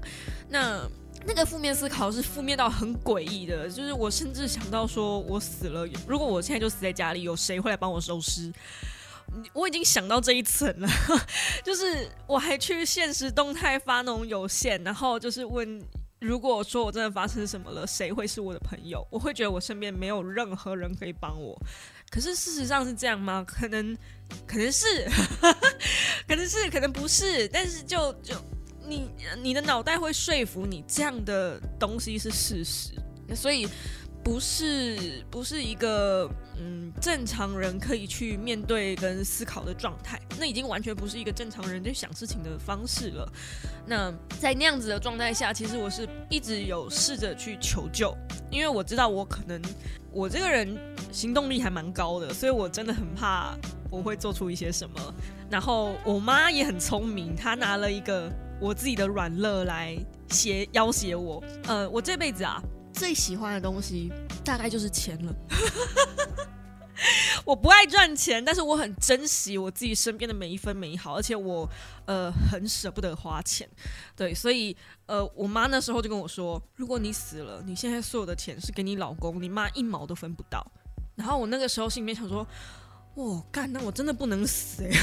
[0.50, 0.82] 那
[1.26, 8.52] 那个负面思考是负面到很诡异的，就是我甚至想到说，我死了，如果我现在就死在家里，有谁会来帮我收尸？
[9.54, 10.89] 我已经想到这一层了，
[11.63, 15.82] 就是我还去现实动态发那种有限，然后就是问，
[16.20, 19.08] 如果说我真的发生什么了，谁会是我的朋友？
[19.10, 21.58] 我会觉得我身边没有任何人可以帮我。
[22.12, 23.43] 可是事实上是这样吗？
[23.47, 23.97] 可能，
[24.45, 24.86] 可能是，
[26.28, 27.47] 可能是，可能不是。
[27.47, 28.36] 但是就就
[28.86, 29.10] 你
[29.41, 32.91] 你的脑袋会说服你这样的东西是事实，
[33.34, 33.65] 所以
[34.24, 40.20] 不是不是一个嗯正常人可以去面对跟思考的状态。
[40.40, 43.32] 那已经完全不是一个正常人在想事情的方式了。
[43.86, 48.16] 那在那样子的状态下，其实我是一直有试着去求救，
[48.50, 49.62] 因为我知道我可能。
[50.14, 50.78] 我这个人
[51.10, 53.58] 行动力还蛮高的，所以我真的很怕
[53.90, 55.14] 我会做出一些什么。
[55.50, 58.30] 然后我妈也很聪明，她拿了一个
[58.60, 61.42] 我自己的软肋来挟要挟我。
[61.66, 62.62] 呃，我这辈子啊
[62.94, 64.12] 最喜欢的东西
[64.44, 65.36] 大概就是钱了。
[67.44, 71.68] 我不爱赚钱，但是我很珍惜我自己身边的每一分每一毫，而且我
[72.06, 73.68] 呃很舍不得花钱，
[74.16, 74.76] 对，所以
[75.08, 80.66] 呃我妈那时候就跟我说，如果你死了，你现在所有的钱是给你老公，你妈一毛都分不到。
[81.16, 82.46] 然后我那个时候心里面想说，
[83.16, 84.88] 我干，那我真的不能死。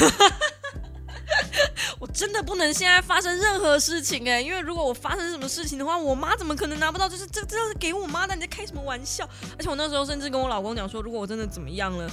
[2.01, 7.09] 我真的不能现在发生任何事情哎，因为如果我发生什么事情的话，我妈怎么可能拿不到？
[7.09, 9.29] 就是这，这要是给我妈的，你在开什么玩笑？
[9.59, 12.11] 而且我那时候甚至跟我老公讲说，如果我真的怎么样了，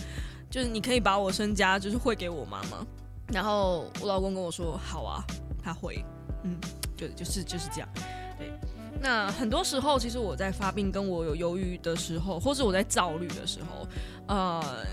[0.49, 2.85] 就是你可以把我身家就是汇给我妈妈。
[3.31, 5.23] 然后我老公跟我说，好啊，
[5.63, 6.03] 他会，
[6.43, 6.57] 嗯，
[6.97, 7.89] 对就是就是这样。
[8.37, 8.51] 对，
[9.01, 13.87] 那很多时候其实我在发病跟我有忧郁的时候，或是我在焦虑的时候，
[14.27, 14.85] 呃。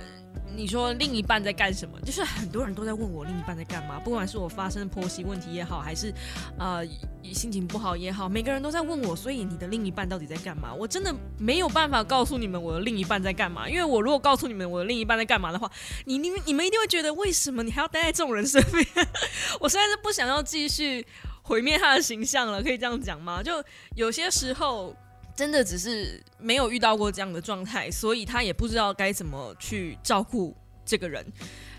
[0.54, 2.00] 你说另一半在干什么？
[2.00, 6.12] 就是很多人都在问我另一半在干嘛，不管是我发生婆媳问题也好，还是
[6.58, 6.86] 呃
[7.32, 9.16] 心情不好也好，每个人都在问我。
[9.16, 10.72] 所以你的另一半到底在干嘛？
[10.72, 15.70] 我真的没有办法告诉你们我的另一半在干嘛，因为我如果告诉你们我的另一半在干嘛的话，
[16.04, 18.86] 你你们你们一定会觉得为什么你还要待在这种人身边？
[19.60, 21.06] 我实在是不想要继续
[21.42, 23.42] 毁灭他的形象了，可以这样讲吗？
[23.42, 24.94] 就有些时候。
[25.35, 31.25] 真的只是没有遇到过这样的状态，所以他也不知道该怎么去照顾这个人。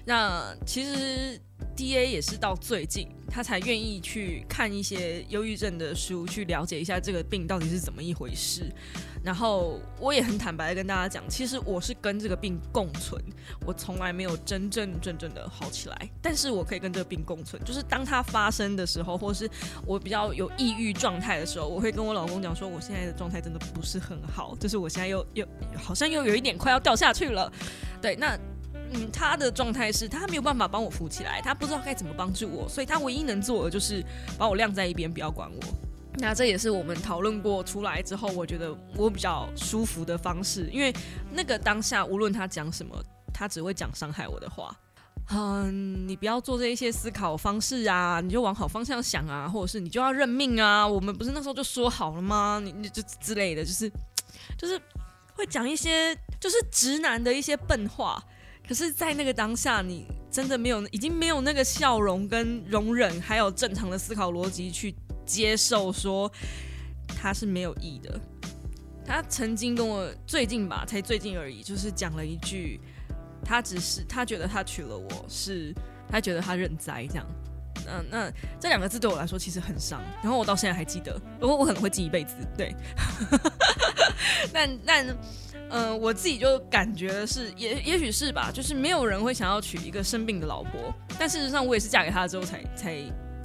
[0.06, 1.39] 那其实
[1.76, 8.66] D A 也是到最近，他才愿意去看一些忧郁症的书，去了解一下这个病到底是怎么一回事。
[9.24, 13.18] 然后我也很坦白的跟大家讲，其实我是跟这个病共存，
[13.66, 17.63] 我从来没有真正真正的好起来，但是我可以跟这个病共存。
[17.63, 19.50] 就是当它发生的时候，或是
[19.86, 27.50] 我比较有抑郁状态的时候，我会跟我老公讲说，我现在的状态真的不是很好，就是我现在又又好像又有一点快要掉下去了。
[28.02, 28.38] 对，那
[28.93, 34.03] 嗯，他的状态是他没有办法帮我扶起来，他不知道该怎么帮助我，所以他唯一能做的就是
[34.38, 35.60] 把我晾在一边，不要管我。
[36.17, 40.93] 那这也是我们讨论过出来之后，我觉得我比较舒服的方式，因为
[41.32, 42.95] 那个当下无论他讲什么，
[43.34, 44.75] 他只会讲伤害我的话。
[45.32, 50.86] 嗯，你不要做这一些思考方式啊，你就往好方向想啊，或者是你就要认命啊。
[50.88, 52.62] 我们不是那时候就说好了吗？
[52.63, 53.89] 你你就之类的，就是
[54.56, 54.79] 就是
[55.34, 58.21] 会讲一些就是直男的一些笨话。
[58.67, 64.95] 可是，在那个当下，你真的没有，已经没有那个笑容跟容忍，还有正常的思考逻辑去。
[65.26, 66.30] 接受说
[67.08, 68.19] 他是没有意的。
[69.06, 72.78] 他曾经跟我最近吧，才最近而已，就是讲了一句，
[73.41, 75.73] 他只是他觉得他娶了我是，
[76.10, 77.26] 他觉得他认栽这样。
[77.88, 82.36] 嗯，那这两个字对我来说其实很伤，然后我到现在还记得，我我可能会记一辈子。
[82.58, 82.76] 对，
[84.52, 85.08] 但但
[85.73, 92.97] 嗯，我自己就感觉是，也也许是吧，就是没有人会想要娶一个生病的老婆，但事实上我也是嫁给他之后才才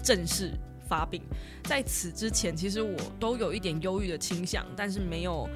[0.03, 0.53] 正式。
[0.89, 1.21] 发病，
[1.65, 5.47] 在此之前，其实我都有一点忧郁的倾向，但是没有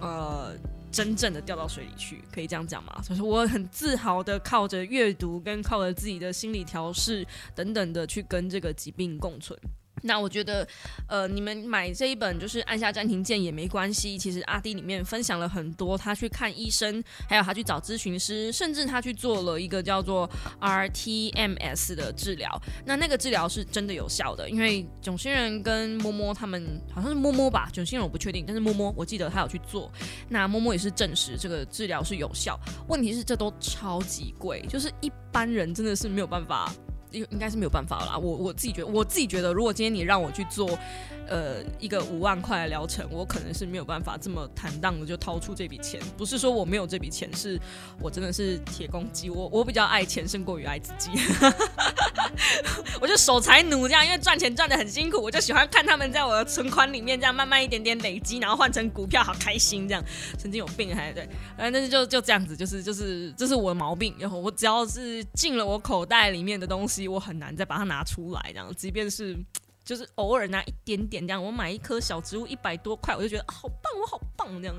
[0.00, 0.54] 呃
[0.90, 3.02] 真正的掉到水里去，可以这样讲吗？
[3.02, 7.22] 所以我很自豪的靠着阅读跟靠着自己的心理调试
[7.54, 9.60] 等等的去跟这个疾病共存。
[10.02, 10.66] 那我觉得，
[11.08, 14.16] 呃，你们买这一本就是按下暂停键也没关系。
[14.18, 20.28] 其实阿迪里面分享了很多他去看医生，还有他去找咨询师，甚至他去做了一个叫做
[20.60, 22.48] RTMS 的治疗。
[22.84, 29.90] 那那个治疗是真的有效的，因为囧星人跟摸摸他们好像是摸摸吧，囧星人我不确定，但是摸摸我记得他有去做。
[30.28, 32.58] 那摸摸也是证实这个治疗是有效。
[32.88, 36.72] 问题是这都超级贵，就是一般人真的是没有办法。
[37.12, 40.78] 应应该是没有办法了，我我自己觉得，我自己觉得，如果今天你让我去做，
[41.26, 46.00] 呃，一个五万块的疗程，我可能是没有办法这么坦荡的就掏出这笔钱。
[46.16, 47.60] 不是说我没有这笔钱，是
[48.00, 51.10] 我真的是铁公鸡，我我比较爱钱胜过于爱自己。
[53.00, 60.04] 我就守财奴这样，因为赚钱赚的很辛苦，我就喜欢看他们在我的存款里面这样慢慢一点点累积，然后换成股票，好开心这样。
[60.36, 64.14] 曾经有病还对，反正就就这样子，就是就是这是我的毛病。
[64.18, 66.97] 然后我只要是进了我口袋里面的东西。
[67.06, 69.38] 我很难再把它拿出来，这样，即便是
[69.84, 74.74] 就是偶尔拿一点点这样，我买一颗小植物一百多块，我就觉得好棒，我好棒这样。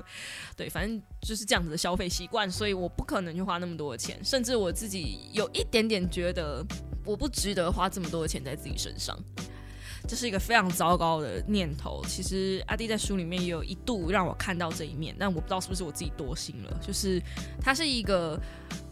[0.56, 6.64] 对，反正就是这样子的消费习惯，所以我不可能去花那么多的钱，甚至我自己有一点点觉得
[7.04, 9.18] 我不值得花这么多的钱在自己身上。
[10.06, 12.02] 这是一个非常糟糕的念头。
[12.06, 16.80] 其实阿弟在书里面也有一度让我看到这一面，但我不知道是不是我自己多心了。
[16.80, 17.20] 就是
[17.60, 18.40] 他是一个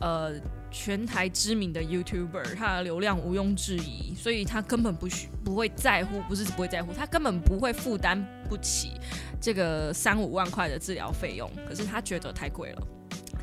[0.00, 0.34] 呃
[0.70, 8.92] 全台知名的 YouTuber，他的流量毋庸置疑，所以他根本不需不会在乎，不是不会在乎，他根本不会负担不起
[9.40, 11.50] 这个三五万块的治疗费用。
[11.68, 12.82] 可是他觉得太贵了。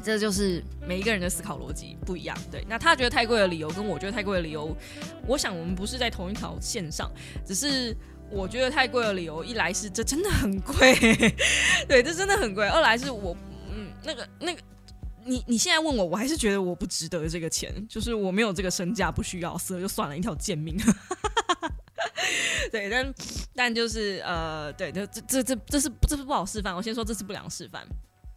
[0.06, 2.64] 这就是每一个人的思考逻辑不一样，对。
[2.70, 4.78] 那他觉得太贵的理由跟我觉得太贵的理由，
[5.26, 7.12] 我想我们不是在同一条线上。
[7.44, 7.98] 只是
[8.30, 10.94] 我觉得太贵的理由，一来是这真的很贵，
[11.90, 13.36] 对，这真的很贵；二来是我，
[13.74, 14.62] 嗯，那个那个，
[15.24, 20.78] 你你现在问我，我还是觉得我不值得这个钱，就是我没有这个身价，不需要，死了就算了，一条贱命。
[22.72, 23.14] 对，但
[23.56, 26.76] 但就是呃，对，这这这这这是这是不好示范。
[26.76, 27.84] 我先说这是不良示范。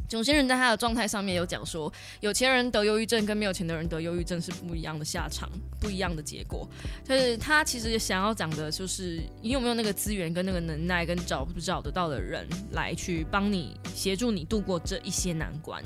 [0.08, 6.66] 囧星人在他的状态上面有讲说，有钱人得忧郁症跟没有钱的人得忧郁症是不一样的下场，不一样的结果。
[7.04, 15.82] 就是他其实想要讲的就是，你有没有那个资源跟那个能耐，跟找不找得到的人来去帮你协助你度过这一些难关。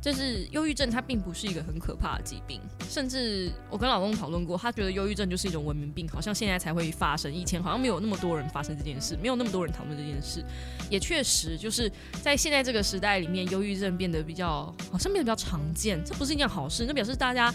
[0.00, 10.42] 就是忧郁症，它并不是一个很可怕的疾病，甚至我跟老公讨论过，他觉得忧郁症就是一种文明病，好像现在才会发生，以前好像没有那么多人发生这件事，没有那么多人讨论这件事，
[10.88, 11.90] 也确实就是
[12.22, 17.54] 在现在这个时代里面，忧郁症变得比较好像变得比较常见，这不是一件好事，那表示大家。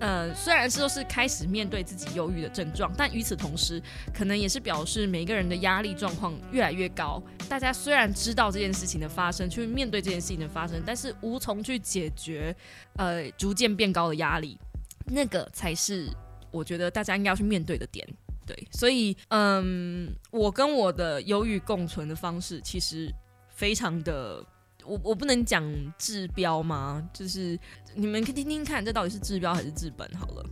[0.00, 3.80] 呃，虽然是都是开始面对自己忧郁的症状，但与此同时，
[4.12, 7.22] 可能也是表示每个人的压力状况越来越高。
[7.48, 12.54] 大家虽然知道这件事情的发生，去面对这件事情的发生，但是无从去解决，
[12.96, 14.58] 呃，逐渐变高的压力，
[15.06, 16.08] 那个才是
[16.50, 18.06] 我觉得大家应该要去面对的点。
[18.46, 23.10] 对，所以，嗯，我跟我的忧郁共存的方式，其实
[23.48, 24.44] 非常的。
[24.86, 25.64] 我我不能讲
[25.98, 27.02] 治标吗？
[27.12, 27.58] 就是
[27.94, 30.08] 你们可以听听看，这到底是治标还是治本？
[30.16, 30.44] 好了。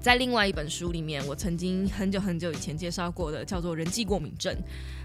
[0.00, 4.56] 在另外一本书里面，我曾经很久很久以前介绍过的，叫做人际过敏症。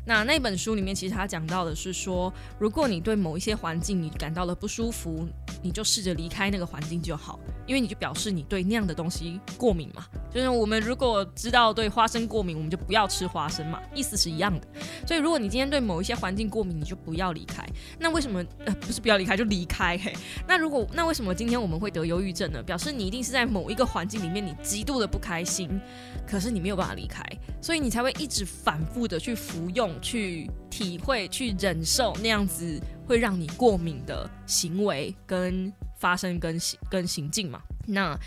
[0.08, 5.28] 那那本书里面，其实他讲到的是说，如果你对某一些环境你感到了不舒服，
[5.62, 10.06] 你就试着离开那个环境就好，因为你就表示你对那样的东西过敏嘛。
[10.34, 14.65] 就是我们如果知道对花生过敏，我们就不要吃花生嘛，意思是一样的。
[15.06, 17.65] 所以如果你今天对某一些环境过敏，你就不要离开。
[18.00, 19.98] 那为什么呃不是不要离开就离开？
[19.98, 20.15] 嘿，
[20.48, 22.63] 那如果那为什么今天我们会得忧郁症呢？
[22.63, 25.70] 表示你一定是在某一个环境里面你极度的不开心，
[26.26, 27.22] 可是你没有办法离开，
[27.62, 29.91] 所以你才会一直反复的去服用。
[29.99, 37.62] 去体会、去忍受那样子会让你过敏的行为跟发生、跟行、跟行径嘛？
[37.88, 38.17] 那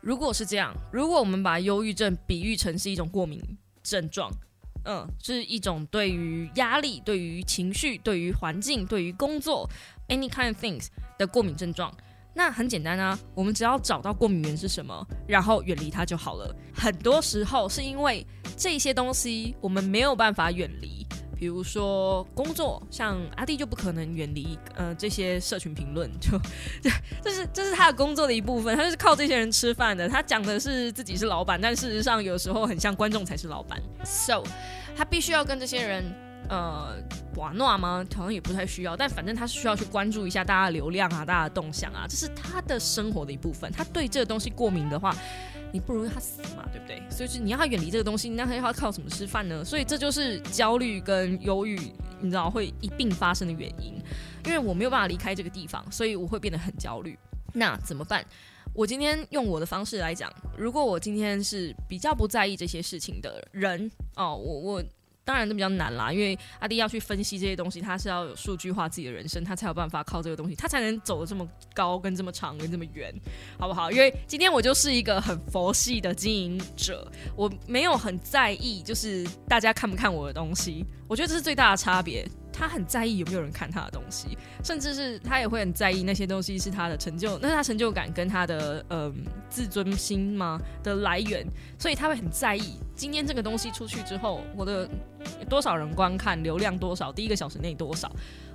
[0.00, 3.40] 如果是这样，如果我们把忧郁症比喻成是一种过敏
[3.82, 4.30] 症状，
[4.84, 9.68] 嗯，是一种对于压力、对于情绪、对于环境、对于工作
[10.08, 11.90] any kind of things 的过敏症状。
[12.34, 16.54] 那很简单啊，我们只要找到过敏源是什么，然后远离它就好了。
[16.74, 21.06] 很多时候是因为这些东西我们没有办法远离，
[21.38, 26.36] 比如说工作，像阿弟就不可能远离呃这些社群评论，就
[26.82, 26.90] 这
[27.22, 30.08] 这是这是他的工作的一部分，他就是靠这些人吃饭的。
[30.08, 34.42] 他讲的是自己是老板，但事实上有时候很像观众才是老板，so
[34.96, 36.04] 他必须要跟这些人。
[36.48, 36.94] 呃，
[37.36, 38.04] 玩闹吗？
[38.14, 43.70] 好像也不太需要，但反正他是需要去关注一下大家的流量啊，大家的动向啊，这是他的生活的一部分。
[43.72, 45.16] 他对这个东西过敏的话，
[45.72, 47.02] 你不如他死嘛，对不对？
[47.10, 49.64] 所以是你要他远离这个东西，那他要靠什么吃饭呢？
[49.64, 51.78] 所以这就是焦虑跟忧郁，
[52.20, 53.94] 你知道会一并发生的原因。
[54.44, 57.18] 因为我没有办法离开这个地方，所以我会变得很焦虑。
[57.54, 58.22] 那怎么办？
[58.74, 64.84] 我今天用我的方式来讲，如果我今天是比较不在意这些事情的人哦，我我。
[65.24, 73.14] 当然都比较难啦，因为阿弟要去分析这些东西，他是要有数据化自己的人生，他才有办法靠这个东西，他才能走得这么高、跟这么长、跟这么远，
[73.58, 73.90] 好不好？
[73.90, 82.28] 因为今天我就是一个很佛系的经营者，我没有很在意，就是大家看不看我的东西，我觉得这是最大的差别。
[82.56, 89.12] 他很在意有没有人看他的东西，甚至是他也会很在意那些东西是他的成就，那是他成就感跟他的嗯
[89.50, 91.44] 自尊心吗的来源，
[91.78, 94.88] 所以他会很在意今天这个东西出去之后，我的
[95.48, 98.10] 多少人观看，流量多少，第一个小时内多少。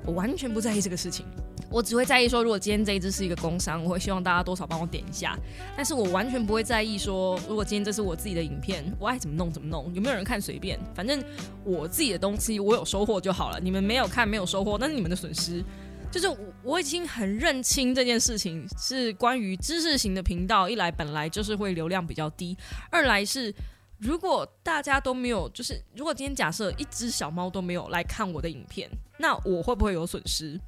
[0.05, 1.25] 我完全不在意这个事情，
[1.69, 5.37] 我只会在意说，如果今天这一支是一个工商，我会希望大家多少帮我点一下。
[5.75, 11.23] 但是我完全不会在意说，如果今天这是我自己的影片，我爱怎么弄怎么弄，有没有人看随便，反正
[11.63, 13.59] 我自己的东西我有收获就好了。
[13.59, 15.63] 你们没有看没有收获，那是你们的损失。
[16.11, 22.57] 就是我我已经很认清这件事情是关于知识型的频道，一来本来就是会流量比较低，
[22.89, 23.53] 二来是。
[23.99, 30.59] 如果大家都没有，就是如果今天假设一只小猫都没有来看我的影片，那我会不会有损失？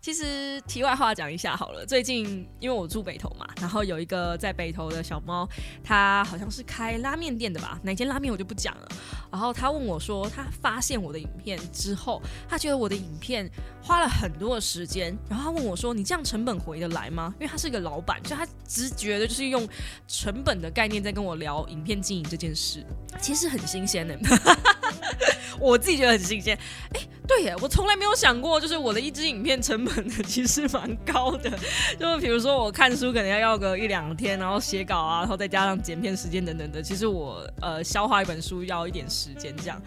[0.00, 5.48] 其实题外话讲一下好了，最近因为我住北投嘛，然后有一个在北投的小猫，
[5.82, 8.88] 它好像是开拉面店的吧，哪间拉面我就不讲了。
[9.30, 13.48] 然后他问我说，他发现我的影片之后，他觉得我的影片
[13.82, 17.34] 花了很多的时间，然后他问我说，你这样成本回得来吗？
[17.40, 19.68] 因为他是一个老板，就他直觉的就是用
[20.06, 22.84] 成本的概念在跟我聊影片经营这件事，
[23.20, 24.16] 其实很新鲜的。
[25.60, 26.58] 我自己觉得很新鲜，
[26.94, 31.50] 哎，对耶，我从来没有想过，就是我的一支影片成本，其实蛮高的。
[32.00, 39.80] 就比如说我看书可能要要个一两天，然后写稿啊，然后再加上剪片时间等等的，其实我呃消化一本书要一点时间这样，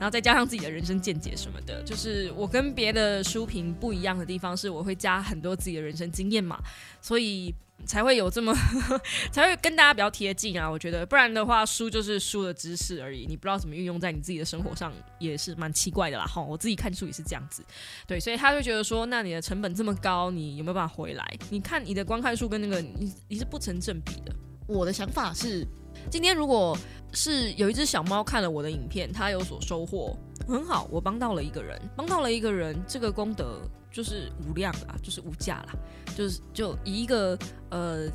[0.00, 6.58] 然后再加上自己的人生见解什么的，就是我跟别的书评不一样的地方是，我会加很多自己的人生经验嘛，
[7.00, 7.54] 所以。
[7.86, 8.54] 才会有这么
[9.32, 16.26] 才会跟大家比较贴近啊，我觉得不然的话，书就是书的知识而已，你不知道怎么运用在你自己的生活上，也是蛮奇怪的啦。
[16.26, 17.64] 哈，我自己看书也是这样子，
[18.06, 21.26] 对，所以他就觉得说，那你的成本这么高，你有没有办法回来？
[21.48, 24.36] 你看你的观看数跟那个你你是不成正比的。
[24.66, 25.66] 我的想法是，
[26.08, 26.78] 今天如果
[27.12, 33.60] 是有一只小猫看了我的影片，它有所收获，很好，我帮到了一个人，帮到了一个人，这个功德。
[33.92, 35.74] 就是无量啦，就是无价啦，
[36.16, 37.36] 就是就以一个
[37.70, 38.08] 呃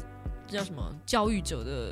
[0.48, 1.90] 叫什么教育者的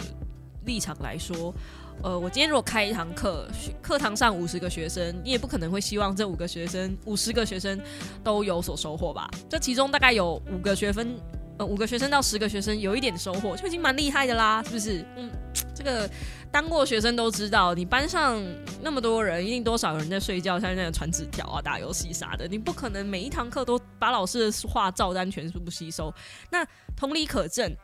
[0.64, 1.54] 立场来说，
[2.02, 3.46] 呃，我今天如果开一堂课，
[3.82, 7.78] 课堂上五十个学生，你也不可能会希望这五个学生、五十个学生
[8.24, 9.30] 都有所收获吧？
[9.50, 11.18] 这其中大概有五个学分，
[11.64, 15.06] 呃，五个学生到十个学生有一点收获，就已经蛮厉害的啦，是不是？
[15.16, 15.32] 嗯，
[15.74, 16.10] 这个。
[16.52, 18.40] 当过学生都知道，你班上
[18.80, 26.14] 那么多人，一定多少人在睡觉，像那个传纸条啊、打游戏啥的，你不可能每一堂课都把老师的话照单全部吸收。
[26.52, 26.64] 那
[26.96, 27.76] 同理可证，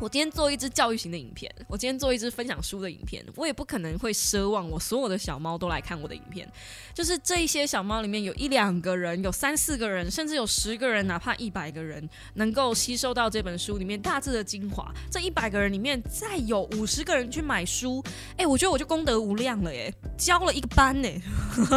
[0.00, 6.50] 我今天做一支教育型的影片，我今天做一支分享书的影片，我也不可能会奢望我所有的小猫都来看我的影片。
[6.92, 14.92] 就是这一些小猫里面有一两个人，有三四个人，甚至有十个人，哪怕一百个人，能够吸收到这本书里面大致的精华。
[15.10, 18.02] 这一百个人里面再有五十个人去买书，
[18.36, 19.92] 哎，我觉得我就功德无量了耶！
[20.18, 21.08] 教了一个班呢，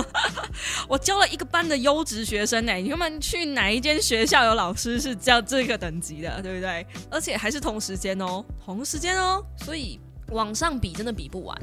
[0.90, 2.74] 我教了一个班的优质学生呢。
[2.74, 6.86] 你们去哪一间学校有老师是教这个等级的，对不对？
[7.10, 8.22] 而且还是同时间。
[8.22, 10.00] 哦，同时间哦，所以
[10.30, 11.60] 网上比真的比不完。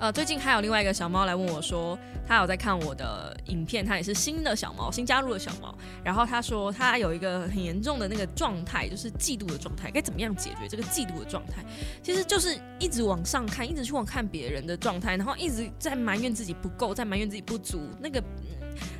[0.00, 5.72] 呃，最近还有另外一个小猫来问我说，他有在看我的影片，他也是新的小猫，新加入的小猫。
[6.02, 11.64] 然后他说他有一个很严重的那个状态，就是嫉妒的状态，该怎么样解决这个嫉妒的状态？
[12.02, 17.88] 其实就是一直往上看，一直去往看别人的状态，然后一直在埋怨自己不够，在埋怨自己不足。
[18.00, 18.20] 那个、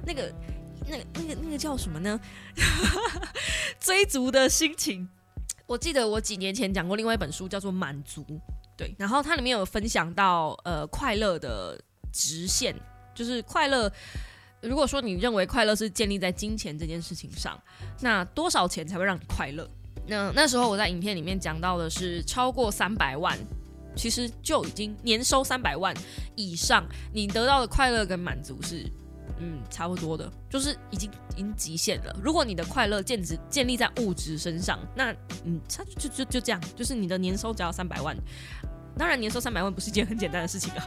[0.07, 0.32] 那个、
[0.86, 2.20] 那个、那个、那个叫什么呢？
[3.80, 5.09] 追逐的心情。
[5.66, 8.22] 我记得我几年前讲过另外一本书，叫做《满足》，
[8.76, 11.80] 对，然后它里面有分享到呃快乐的
[12.12, 12.74] 直线，
[13.14, 13.90] 就是快乐。
[14.60, 17.60] 如果说你认为快乐是建立在金钱这件事情上，
[18.00, 19.68] 那多少钱才会让你快乐？
[20.06, 23.38] 那那时候我在影片里面讲到的是超过三百万，
[23.96, 25.94] 其实就已经年收三百万
[26.36, 28.84] 以上，你得到的快乐跟满足是。
[29.39, 32.16] 嗯，差不多的，就是已经已经极限了。
[32.23, 35.12] 如果你的快乐建值建立在物质身上，那
[35.45, 38.16] 嗯，它就就就这样，就是你的年收只要三百万。
[38.99, 40.86] 当然，年收三百万不是一件很简单的事情啊。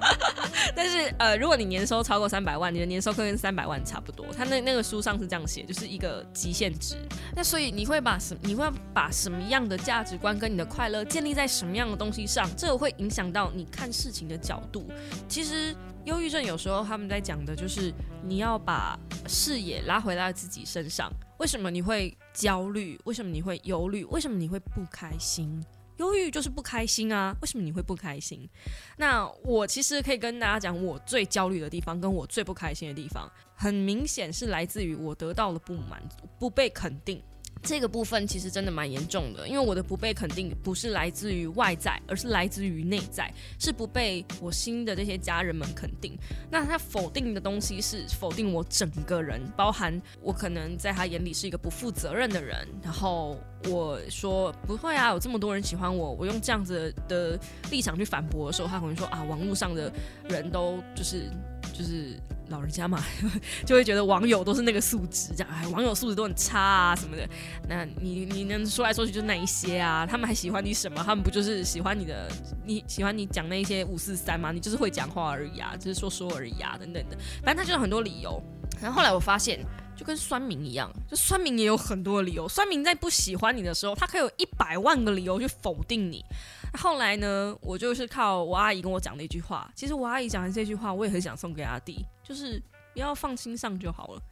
[0.76, 4.26] 但是呃，如果你年收超过三百万，你的年收可跟三百万差不多。
[4.36, 6.96] 他那那个书上是这样写，就是一个极限值。
[7.34, 12.48] 那所以你会把什你会把什么样的价值观跟你的快乐建立在什么样的东西上？
[12.56, 14.86] 这个会影响到你看事情的角度。
[15.28, 15.74] 其实。
[16.06, 17.92] 忧郁症有时候他们在讲的就是
[18.24, 21.12] 你要把视野拉回到自己身上。
[21.36, 22.98] 为什么你会焦虑？
[23.04, 24.02] 为什么你会忧虑？
[24.06, 25.62] 为什么你会不开心？
[26.00, 27.36] 忧郁就是不开心啊！
[27.42, 28.48] 为什么你会不开心？
[28.96, 37.22] 那我其实可以跟大家讲，我最焦虑的地方跟我最不开心的地方，很明显是来自于我得到了不满足、不被肯定。
[37.62, 46.18] 这个部分其实真的蛮严重的，因为我的不被肯定不是来自于外在，而是来自于内在，是不被我新的这些家人们肯定。
[46.50, 52.66] 那他否定的东西是否定我整个人，包含我可能在他眼里是一个不负责任的人。
[52.82, 53.38] 然后
[53.68, 57.38] 我说不会啊，有这么多人喜欢我，我用这样子的
[57.70, 59.92] 立场去反驳的时候，他可能说啊，网络上的
[60.28, 61.30] 人都就是
[61.72, 62.18] 就是。
[62.50, 63.00] 老人家嘛，
[63.64, 67.24] 就会觉得网友都是那个素质，这样哎，网友素质都很差啊什么的。
[67.68, 70.04] 那你你能说来说去就那一些啊？
[70.04, 71.00] 他们还喜欢你什么？
[71.06, 72.28] 他们不就是喜欢你的？
[72.64, 74.50] 你喜欢你讲那一些五四三吗？
[74.50, 77.16] 你就是会讲话而已啊，就是说说而已啊，等等的。
[77.44, 78.42] 反正他就有很多理由。
[78.82, 79.64] 然后后来我发现，
[80.00, 82.48] 就跟酸民一样，就酸民也有很多理由。
[82.48, 86.24] 酸民在不喜欢你的时候，他可以有一百万个理由去否定你。
[86.72, 89.70] 后来呢，我就是靠我阿姨跟我讲的一句话。
[89.76, 92.58] 其实我阿姨讲的这句话，我也很想送给阿弟，就是
[92.94, 94.22] 不要放心上就好了。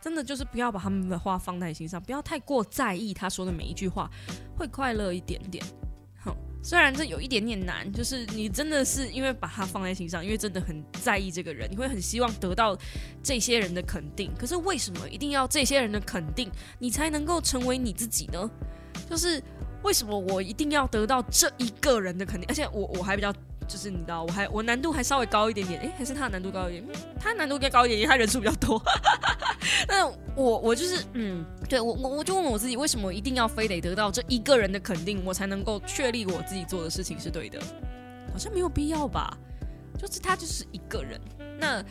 [0.00, 4.10] 真的就是不要把他们的话放在心上，不要太过在意他说的每一句话，
[4.56, 5.62] 会快乐一点点。
[6.62, 12.76] 虽然这有一点点难，就是你真的是因为把它放在心上，因为真的很在意这个人，你会很希望得到
[13.22, 14.30] 这些人的肯定。
[14.38, 18.50] 可是为什么一定要这些人的肯定，你才能够成为你自己呢？
[19.08, 19.42] 就是。
[19.82, 22.46] 为什么我一定要得到这一个人的肯定？
[22.50, 23.32] 而且我我还比较，
[23.70, 25.80] 就是你知道，我还我难度还稍微高一点点。
[25.80, 26.84] 诶，还是他的难度高一点？
[27.20, 28.82] 他难度应该高一点，因为他人数比较多。
[29.86, 37.60] 那我我就是嗯，对我我我就问我自己，为什么一定要非得得到这一个人的肯定，我才能够确立我自己做的事情是对的？
[38.32, 39.38] 好像没有必要吧？
[39.96, 41.20] 就是他就是一个人，
[41.58, 41.84] 那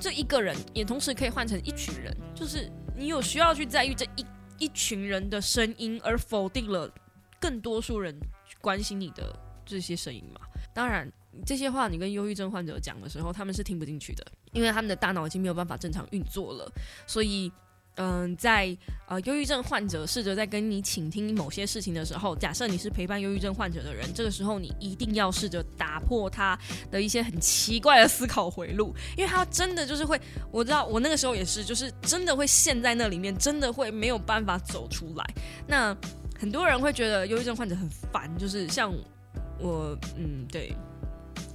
[0.00, 4.26] 这一个人也同时可以换成一群人，就是你有需要去在意这一
[4.58, 6.90] 一群人的声音，而否定了。
[7.38, 8.14] 更多数人
[8.60, 10.40] 关心你的这些声音嘛？
[10.74, 11.10] 当然，
[11.46, 16.70] 这些话你跟忧郁症患者讲的时候，他们是听不进去的，因为他们的大脑已经没有办法正常运作了。
[17.06, 17.50] 所以，
[17.96, 18.76] 嗯，在
[19.08, 26.58] 呃，忧郁症患者试着在跟你倾听某些事情的时候，假设你是陪伴忧郁症患者的人，这个时候你一定要试着打破他
[26.90, 30.20] 的一些很奇怪的思考回路，因为他真的就是会，
[30.50, 35.24] 我知道我那个时候也是，就是真的会陷在那里面，真的会没有办法走出来。
[35.66, 35.96] 那
[36.38, 38.92] 很多人会觉得忧郁症患者很烦，就是像
[39.58, 40.72] 我，嗯，对，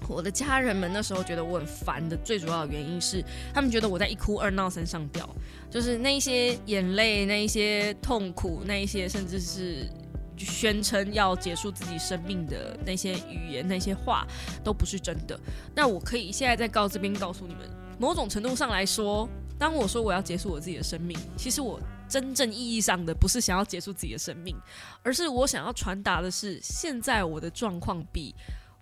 [0.08, 5.28] 我的家人们那时候觉得我很烦的最主要的原因是，他们觉得我在一哭二闹三上吊，
[5.70, 9.89] 就是那些眼泪、那一些痛苦、那一些甚至是
[10.38, 14.26] 宣称要结束自己生命的那些语言、那些话
[14.64, 15.39] 都不是真的。
[15.74, 19.28] 那我可以现在在告这边告诉你们，某种程度上来说，
[19.58, 21.80] 当我说我要结束我自己的生命，其实我。
[22.08, 24.56] 真正意义上的不是想要结束自己的生命，
[25.01, 28.34] 而是我想要传达的是，现在我的状况比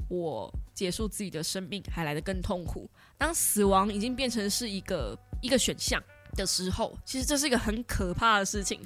[0.09, 2.89] 我结束自己的生命还来得更痛苦。
[3.17, 6.01] 当死亡已经变成是一个一个选项
[6.35, 8.79] 的时候，其实这是一个很可怕的事情。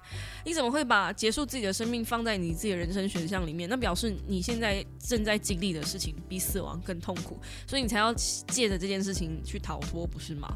[0.45, 3.69] 你怎么会把结束自己的生命放在你自己的人生选项里面？
[3.69, 10.55] 那表示你现在正在经历的事情比死亡更痛苦，所以你才要借着这件事情去逃脱，不是吗？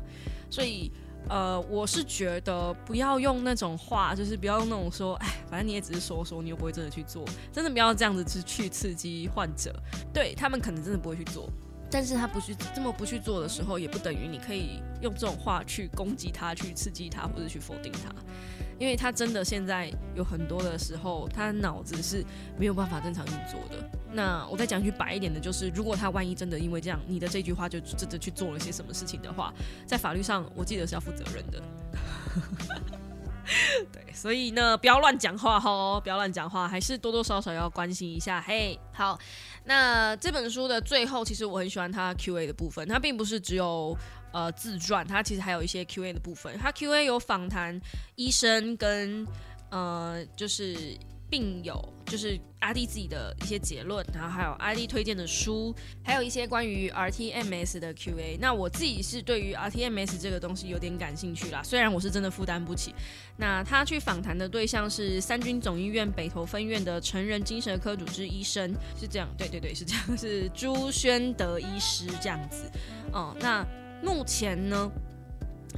[0.49, 0.91] 所以。
[1.29, 9.73] 呃，我是觉得不要用那种话，就是不要用那种说，哎，反正你也只是说说，你又不会真的去做，真的不要这样子去去刺激患者，
[10.13, 11.49] 对他们可能真的不会去做，
[11.91, 18.09] 但是他不去这么不去做的时候，也不等于你可以用这种话去攻击他、去刺激他或者去否定他。
[18.79, 22.25] 因为他真的现在有很多的时候，他脑子是
[22.57, 23.87] 没有办法正常运作的。
[24.11, 29.53] 那我再讲句白一点的，就是如果他万一真的因为这样，你的这句话就真的去做了些什么事情的话，
[29.85, 31.61] 在法律上我记得是要负责任的。
[33.91, 38.41] 对，所以呢，不要乱讲话哈，不要乱讲话，还是多多少少要关心一下。
[38.41, 39.19] 嘿，好，
[39.63, 43.97] 那这本书的最后，其实我很喜欢它 Q&A 的部分，它并不是只有。
[44.33, 47.77] 呃，自传它其实还有一些 Q&A 的部分，它 Q&A 有访谈
[48.15, 49.27] 医生跟
[49.69, 50.73] 呃，就是
[51.31, 55.73] 病友，就是阿弟自己的一些结论，然后还有阿弟推荐的书，
[56.03, 58.37] 还有一些关于 RTMS 的 Q&A。
[58.39, 62.93] 那我自己是对于 RTMS 这个东西有点感兴趣啦，虽然我是真的负担不起。
[63.37, 72.69] 那他去访谈的对象是三军总医院北投分院的成人精神科主治医生，是这样，对对对，是这样，是朱宣德医师这样子。
[73.13, 73.65] 哦，那。
[74.03, 74.91] 目前呢，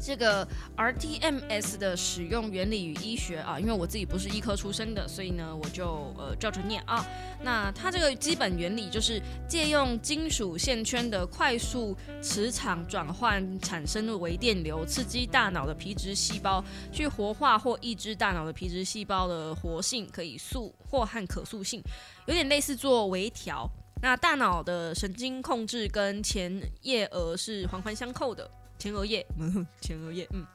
[0.01, 7.05] 这个 RTMS 的使用原理与医学啊，因为我自己不是医科出身的，所以呢，我就呃照着念啊。
[7.41, 21.81] 那它这个基本原理就是借用金属线圈的快速磁场转换产生的微电流，刺激大脑的皮质细胞去活化或抑制大脑的皮质细胞的活性，可以速或和可塑性，
[22.27, 23.69] 有点类似做微调。
[24.01, 29.25] 那大脑的神经控制跟前叶额是环环相扣的，前额叶，
[29.81, 30.45] 前额叶，嗯。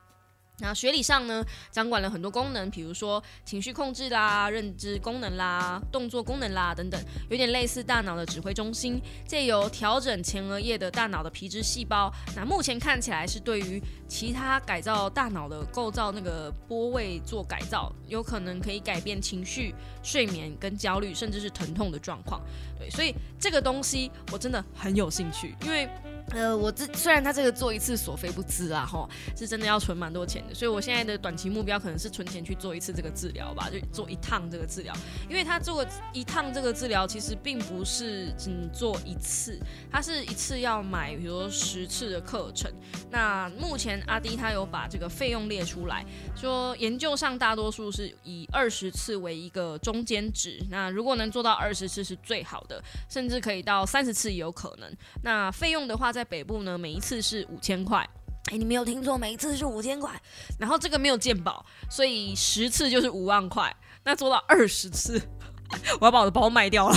[0.61, 1.41] 那学理上呢，
[1.71, 7.01] 掌管了很多功能，比如说情绪控制啦、认知功能啦、动作功能啦等等，
[7.31, 12.13] 有点类似大脑的指挥中心，借由调整前额叶的大脑的皮质细胞。
[12.35, 22.43] 那目前看起来是对于其他改造大脑的构造那个波位做改造，有可能可以改变情绪、睡眠跟焦虑，甚至是疼痛的状况。
[22.77, 25.89] 对，所以这个东西我真的很有兴趣，因为。
[26.31, 34.95] 呃，我这虽然他这个做一次所费不赀啦，哈，是真的要存蛮多钱的，所以我现在的短期目标可能是存钱去做一次这个治疗吧，就做一趟这个治疗，
[35.29, 39.59] 因为他做一趟这个治疗其实并不是只做一次，
[39.91, 42.71] 他是一次要买，比如说十次的课程。
[43.11, 46.05] 那目前阿迪他有把这个费用列出来，
[46.37, 54.95] 说研究上大多数是以二十次为一个中间值，那如果能做到二十次是最好的，甚至可以到三十次也有可能。
[55.23, 56.13] 那费用的话。
[56.19, 58.05] 在北部呢，每一次是五千块。
[58.51, 60.11] 哎，你没有听错，每一次是五千块。
[60.59, 63.73] 然后这个没有鉴保，所以十次就是五万块。
[64.03, 65.23] 那做到二十次，
[66.01, 66.97] 我要把我的包卖掉了。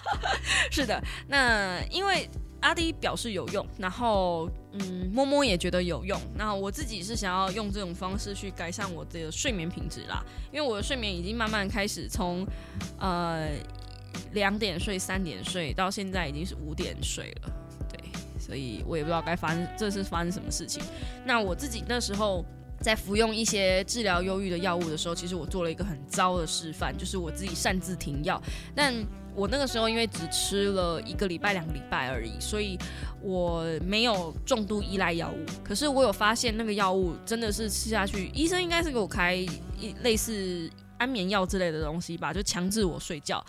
[0.70, 2.28] 是的，那因为
[2.60, 6.20] 阿迪表示有用，然后嗯，摸摸也觉得有用。
[6.34, 12.46] 那我自己是想要用这种方式去改善我的睡眠品质啦，因为我的睡眠已经慢慢开始从
[12.98, 13.48] 呃
[14.32, 17.52] 两点睡、三点睡，到现在已经是五点睡了。
[18.50, 20.82] 所以我也不知道该发生这是发生什么事情。
[21.24, 22.44] 那我自己那时候
[22.80, 28.42] 在服用一些治疗忧郁的药物的时候，其实我做了一个很糟的示范，就是我自己擅自停药。
[28.74, 28.92] 但
[29.36, 32.76] 我那个时候因为只吃了一个礼拜、两个礼拜而已，所以
[33.22, 35.46] 我没有重度依赖药物。
[35.62, 43.42] 可是我有发现那个药物真的是吃下去，医生应该是给我开一类似安眠药之类的东西吧，就强制我睡觉。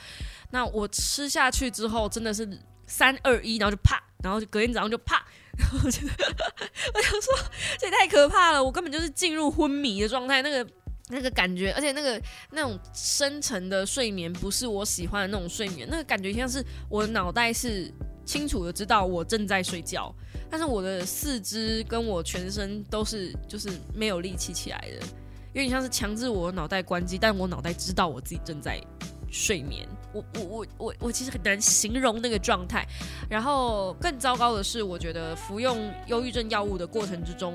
[0.52, 2.47] 那我吃下去之后，真的是
[2.86, 3.99] 三二一，然后就啪。
[4.24, 5.26] 然后就隔天早上就啪，
[5.57, 7.34] 然后我就我想说
[7.80, 10.72] 这也太可怕了，我根本就是进入昏迷的状态，那个
[11.09, 17.91] 那个感觉，而且那个那种深沉的睡眠不是我喜欢的那种睡眠，那个感觉像是我的脑袋是
[18.26, 20.13] 清楚的知道我正在睡觉，
[20.49, 25.05] 但是我的四肢跟我全身都是就是没有力气起来的，
[25.53, 28.82] 有点像是强制我脑袋关机，但我脑袋知道我自己正在
[29.30, 29.88] 睡眠。
[30.14, 32.86] 我我我我我其实很难形容那个状态，
[33.30, 37.53] 然后更糟糕的是，我觉得服用忧郁症药物的过程之中，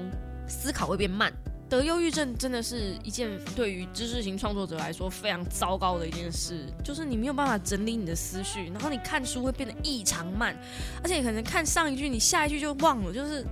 [0.49, 1.33] 思考会变慢。
[1.69, 10.57] 得忧郁症真的是一件对于知识型创作者来说非常糟糕的一件事，就是你没有办法整理你的思绪，然后你看书会变得异常慢，
[11.03, 13.45] 而且可能看上一句，你下一句就忘了，就是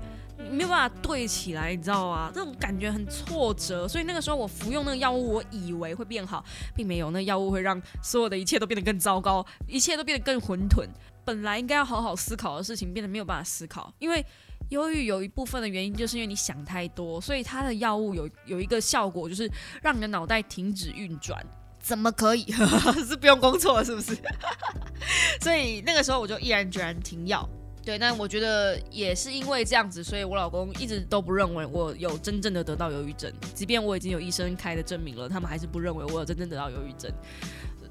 [0.50, 2.30] 没有办法对起来，你知道吗？
[2.34, 3.86] 这种感觉很挫折。
[3.88, 7.10] 所以那个时候我服用那个药物，我以为会变好，并没有。
[7.10, 10.86] 那药物会让所有的一切都变得更糟糕，一切都变得更混沌。
[11.24, 13.92] 本来应该要好好思考的事情，变得没有办法思考。
[13.98, 14.24] 因为
[14.70, 19.50] 忧郁有一部分的原因，就是因为你想太多，所以它的药物有有一个效果，就是
[19.82, 21.44] 让你的脑袋停止运转。
[21.80, 22.50] 怎么可以？
[23.06, 24.16] 是不用工作是不是？
[25.40, 27.46] 所以那个时候我就毅然决然停药。
[27.84, 37.12] 对，那我觉得也是因为这样子，所以我老公一直都不认为我有真正的得到忧郁症，即便我已经有医生开的证明了，他们还是不认为我有真正得到忧郁症。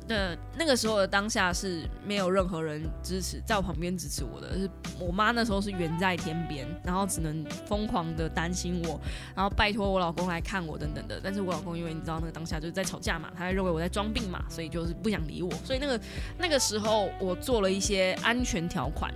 [0.06, 4.70] 那那个时候的当下是没有任何人支持，在我旁边支持我的，是
[5.00, 9.00] 我妈那时候是远在天边，然后只能疯狂的担心我，
[9.34, 11.22] 然后拜托我老公来看我等等的。
[11.24, 15.50] 但是我老公因为你知道那个当下就是在吵架嘛，他认为我在装病嘛，所以就是不想理我。
[15.64, 15.98] 所以那个
[16.38, 19.10] 那个时候我做了一些安全条款，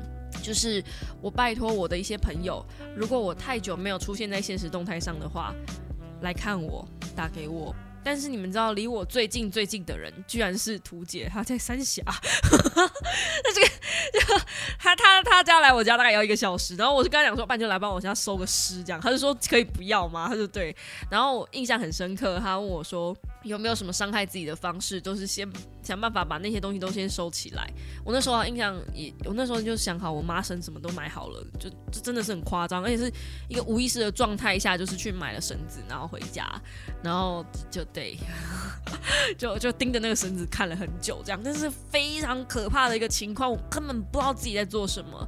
[0.48, 0.82] 就是
[1.22, 5.54] 我拜托我的一些朋友，如果我太久没有出现在现实动态上的话，
[6.22, 7.76] 来看我，打给我。
[8.02, 12.02] 但是你们知道，离我最近最近的人，居然是图姐，她在三峡。
[13.44, 14.42] 那这个，
[14.80, 20.30] 他他他家来我家大概要一个小时，然后我就跟他讲说，半就来帮我家收个尸，这样，他就说可以不要吗？
[20.30, 20.74] 他说对，
[21.12, 23.14] 然后我印象很深刻，他问我说。
[23.48, 25.00] 有没有什么伤害自己的方式？
[25.00, 25.48] 都是先
[25.82, 27.68] 想办法把那些东西都先收起来。
[28.04, 33.12] 我那时候印象也，我那时候就想好，我妈绳什么都买好了，就就真的是很夸张，而且是
[33.48, 36.46] 一个无意识的状态下，就是去买了绳子，然后回家，
[37.02, 38.18] 然后就得
[39.38, 45.28] 就就盯着那个绳子看了很久，这样，但是非常可怕的一个情况，我根本不知道自己在做什么。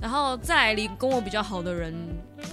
[0.00, 1.94] 然后再离跟我比较好的人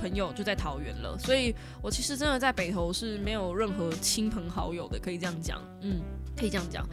[0.01, 6.01] 朋友就在桃园了，所以我其实真的在北投是没有任何亲朋好友的，可以这样讲，嗯，
[6.35, 6.85] 可以这样讲。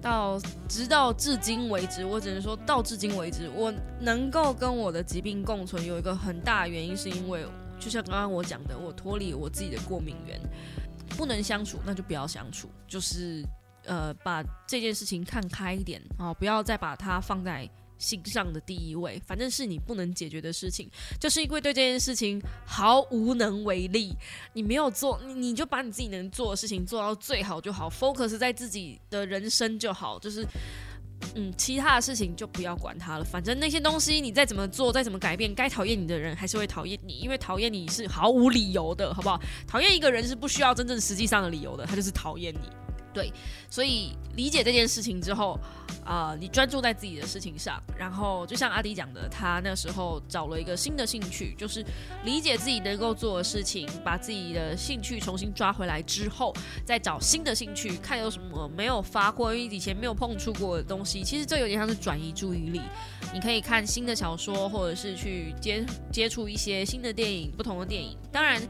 [0.00, 3.70] 到直到至今为止，我只能说到至今为止，我
[4.00, 7.44] 能够跟我的疾病共存，有一个很大的原因是因为，
[7.78, 10.40] 就像刚刚我讲的，我脱离我自己的过敏源，
[11.10, 13.44] 不能相处那就不要相处，就是
[13.84, 17.68] 呃把这件事情看开一点啊，不要再把它放在。
[18.00, 20.90] 心上的第一位，反正是你不能解决的事情，
[21.20, 24.12] 就是因为对这件事情毫无能为力，
[24.54, 30.44] 你没有做，你你就把你自己能做的事情做到最好就好，focus 在自己的人生就好，就是，
[31.34, 39.38] 嗯，其他的事情就不要管它了，反正那些东西你再怎么做，再怎么改变，该讨厌你的人还是会讨厌你，因为讨厌你是毫无理由的，好不好？
[39.66, 42.70] 讨厌一个人是不需要真正实际上的理由的，他就是讨厌你。
[43.12, 43.32] 对，
[43.68, 45.58] 所以理解这件事情之后，
[46.04, 51.84] 啊，你专注在自己的事情上，然后就像阿迪讲的，他那时候找了一个新的兴趣，就是
[52.24, 56.54] 理解自己能够做的事情，把自己的兴趣重新抓回来之后，
[56.84, 62.80] 再找新的兴趣，看有什么没有发过，因为以前没有碰触过的东西，其实这有点像是转移注意力。
[63.32, 68.60] 你可以看新的小说，或者是去接接触一些新的电影，不同的电影，当然。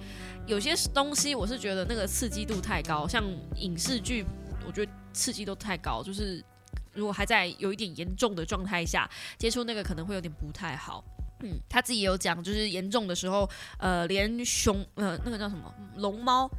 [0.51, 3.25] 有些东西我是觉得那个刺激度太高，像
[3.55, 4.27] 影视剧，
[4.67, 6.45] 我觉得刺激都太高，就是
[6.93, 11.05] 如果还在有一点严重的状态下接触那个，可能会有点不太好。
[11.45, 13.49] 嗯，他自己有讲，就是严重的时候，
[13.79, 16.51] 呃，连熊，呃，那个叫什么龙猫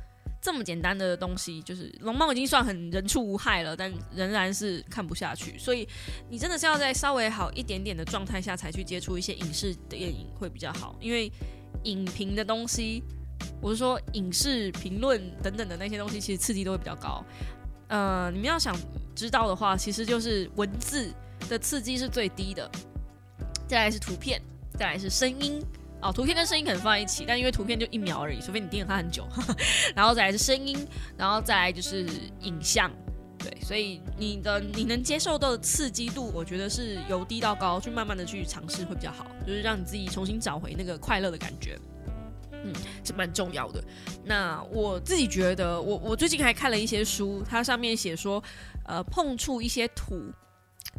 [0.41, 5.59] 这么简单的东西，就是龙猫已经算很人畜无害了，但仍然是看不下去。
[5.59, 5.85] 所以
[6.29, 11.29] 你真的是要在稍微好一点点的状态下才去接触一些影视的电影会比较好，因为
[11.83, 13.03] 影评的东西。
[13.61, 17.23] 我是说，影视评论等等的那些东西，其实刺激都会比较高。
[17.87, 18.75] 呃，你们要想
[19.15, 21.13] 知道的话，其实就是文字
[21.47, 22.69] 的刺激是最低的，
[23.67, 24.41] 再来是图片，
[24.77, 25.63] 再来是声音。
[26.01, 29.27] 哦，图片跟声音可能放在一起，但因为图片就一秒而已，除非你盯着它很久。
[29.95, 30.75] 然后再来是声音，
[31.15, 32.07] 然后再来就是
[32.41, 32.91] 影像。
[33.37, 41.77] 对，所以你的你能接受到的刺激度，我觉得是由低到高，去慢慢的去尝试会比较好，就是让你自己重新找回那个快乐的感觉。
[42.63, 43.83] 嗯，这蛮重要的。
[44.23, 48.43] 那我自己觉得，我我最近还看了一些书，它上面写说，
[48.85, 50.31] 呃，碰触一些土，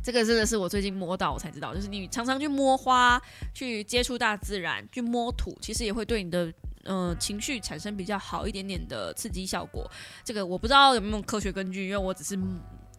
[0.03, 3.21] 这个真的是我最近摸到我才知道，就是你常常去摸花，
[3.55, 6.53] 去接触大自然，去摸土，其实也会对你的
[6.85, 9.91] 呃情绪产生比较好一点点的刺激效果。
[10.25, 12.39] 这个我不知道有没有科学根据，因为我只是。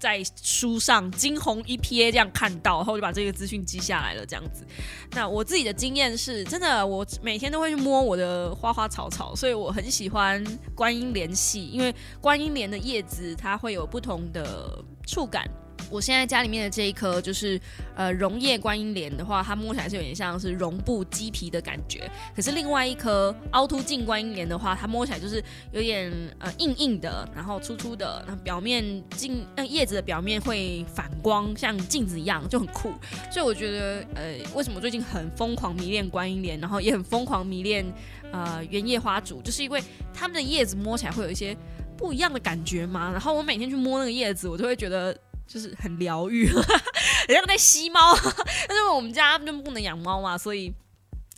[0.04, 4.26] 在书上惊鸿一瞥这样看到，然后就把这个资讯记下来了。
[4.26, 4.68] 这样子，
[5.12, 10.44] 那我自己的经验是真的，我每天都会去摸我的花花草草，所以我很喜欢
[10.76, 15.50] 观音莲系，因为观音莲的叶子它会有不同的触感。
[15.90, 17.60] 我现在家里面的这一颗就是
[17.96, 22.10] 呃溶液观音莲的话，它摸起来是有点像是绒布鸡皮的感觉。
[22.36, 32.92] 可是另外一颗凹凸镜观音莲的话，它摸起来就是有点呃硬硬的，然后粗粗的，然后表面镜呃叶子的表面会反光，像镜子一样，就很酷。
[33.32, 37.86] 所以我觉得呃为什么最近很疯狂迷恋观音莲，然后也很疯狂迷恋
[38.32, 39.82] 呃原叶花烛，就是因为
[40.14, 41.56] 它们的叶子摸起来会有一些
[41.98, 43.12] 不一样的感觉嘛。
[43.12, 45.16] 然后我每天去摸那个叶子，我就会觉得。
[45.48, 48.16] 就是很疗愈， 很像在吸猫。
[48.68, 50.74] 但是我们家就不能养猫嘛，所以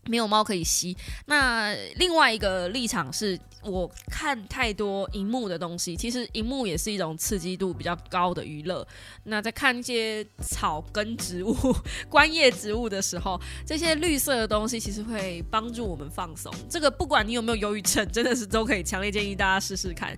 [0.08, 0.96] 没有猫可以吸。
[1.26, 8.88] 那另外一个立场是我看太多荧幕的东西，其实荧幕也是一种刺激度比较高的娱乐。
[9.24, 11.56] 那在看一些草根植物、
[12.10, 16.54] 观叶植物的时候，这些绿色的东西其实会帮助我们放松。
[16.70, 20.16] 这个不管你有没有忧郁症，真的是都可以强烈建议大家试试看。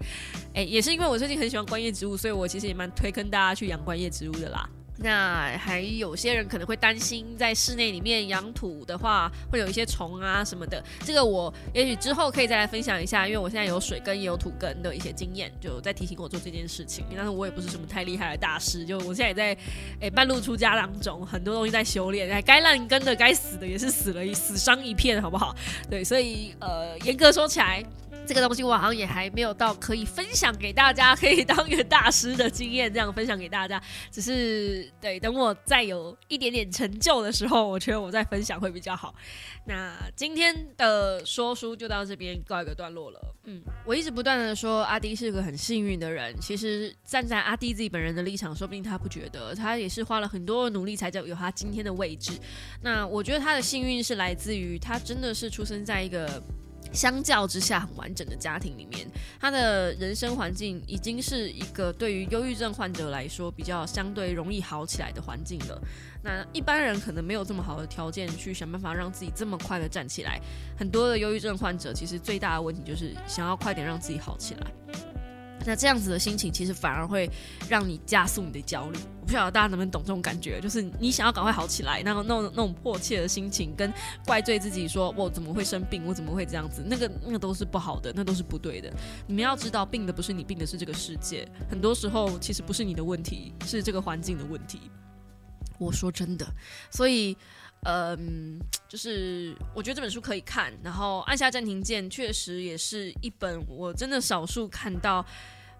[0.53, 4.69] 哎，也是因为我最近很喜欢观叶植物，所以我其实也蛮推跟大家去养观叶植物的啦。
[4.99, 10.83] 那还有些人可能会担心，在室内里面养土的话，会有一些虫啊什么的。
[11.05, 17.05] 这个我也许之后可以再来分享一下，因为我现在有水根也有土根的一些经验，就在提醒我做这件事情。
[17.15, 19.57] 但是我也不是什么太厉害的大师，就我现在也在
[19.99, 22.27] 诶半路出家当中，很多东西在修炼。
[22.43, 25.55] 该烂根的、该死的也是死了一死伤一片，好不好？
[25.89, 27.83] 对，所以呃，严格说起来。
[28.25, 33.81] 这个东西我好像也还没有到可以分享给大家，可以当一个大师的经验这样分享给大家。
[34.11, 39.15] 只是对，等我再有一点点成就的时候，我觉得我再分享会比较好。
[39.65, 43.35] 那今天的说书就到这边告一个段落了。
[43.45, 46.35] 嗯，我一直不断的说阿迪是个很幸运的人。
[46.41, 52.33] 其实站在阿迪自己本人的立场，说不定他不觉得，他也是花了很多努力才叫有他今天的位置。
[52.81, 56.43] 那我觉得他的幸运是来自于他真的是出生在一个。
[56.93, 59.07] 相较之下，很完整的家庭里面，
[59.39, 65.81] 他的人生环境已经是一个对于忧郁症患者来说比较相对容易好起来的环境了。
[66.23, 70.39] 那一般人可能没有这么好的条件去想办法让自己这么快的站起来。
[70.77, 74.67] 很多的忧郁症患者其实最大的问题就是想要快点让自己好起来。
[75.67, 77.29] 那这样子的心情，其实反而会
[77.67, 78.97] 让你加速你的焦虑。
[79.19, 83.91] 我不晓得大家能不能懂这种感觉，就是你想要赶快好起来，那种那种那种迫切的心情，跟
[84.25, 88.89] 怪罪自己说我怎么会生病，我怎么会这样子，那个那个都是不好的，那都是不对的。
[89.27, 91.45] 你们要知道，病的不是你，病的是这个世界。
[91.69, 94.89] 很多时候其实不是你的问题，是这个环境的问题。
[95.77, 96.47] 我说真的，
[96.89, 97.35] 所以。
[97.83, 98.59] 嗯，
[98.89, 105.23] 就是我觉得这本书可以看，然后按下暂停键，确实也是一本我真的少数看到，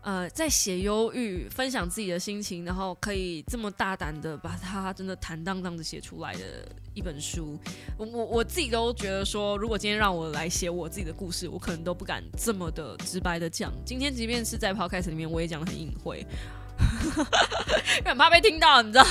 [0.08, 6.40] 呃，在写忧郁、分享自己的心情，然后可以这么大胆的把它真的坦荡荡的写出来的
[6.94, 7.60] 一本书。
[7.98, 13.70] 我我我自己都觉得说，如果今天让我来写我自己的故事，我可能都不敢这么的直白的讲。
[13.86, 16.26] 今天即便是在 podcast 里面，我也讲的很隐晦。
[18.06, 19.06] 很怕被听到，你知道？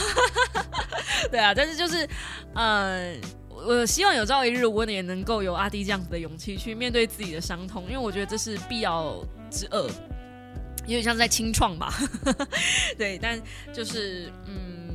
[1.31, 2.09] 对啊，但是就是，
[2.55, 3.21] 嗯，
[3.51, 9.91] 我希望有朝一日我也能够有阿弟这样子的勇气去面对自己的伤痛，因为我觉得这是必要之恶，
[10.87, 11.93] 有点像在清创吧。
[12.97, 13.41] 对，但
[13.73, 14.86] 就是，嗯。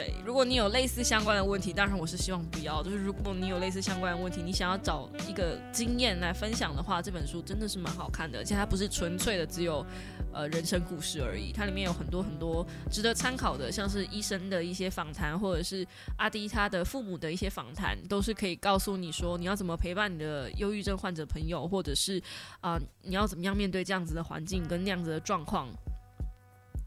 [0.00, 2.82] 对，如果你有类似相关的问题，当然我是希望不要。
[2.82, 9.84] 就是如果你有类似相关的问题，你想要找一个经验来分享的话，这本书真的是蛮好看的，而且它不是纯粹的只有
[10.32, 15.86] 呃人生故事而已，它里面有很多很多值得参考的，像是医生的一些访谈，或者是
[16.16, 22.18] 阿迪他的父母的一些访谈，都是可以告诉你说你要怎么陪伴你的忧郁症患者朋友，或者是
[22.62, 25.68] 啊你要怎么样面对这样子的环境跟那样子的状况。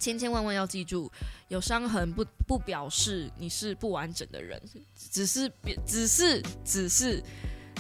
[0.04, 1.10] 千千万万要记住，
[1.48, 4.62] 有伤痕不不表示你是不完整的人，
[4.96, 7.24] 只是别只是只是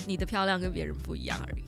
[0.07, 1.65] 你的漂亮跟别人不一样而已。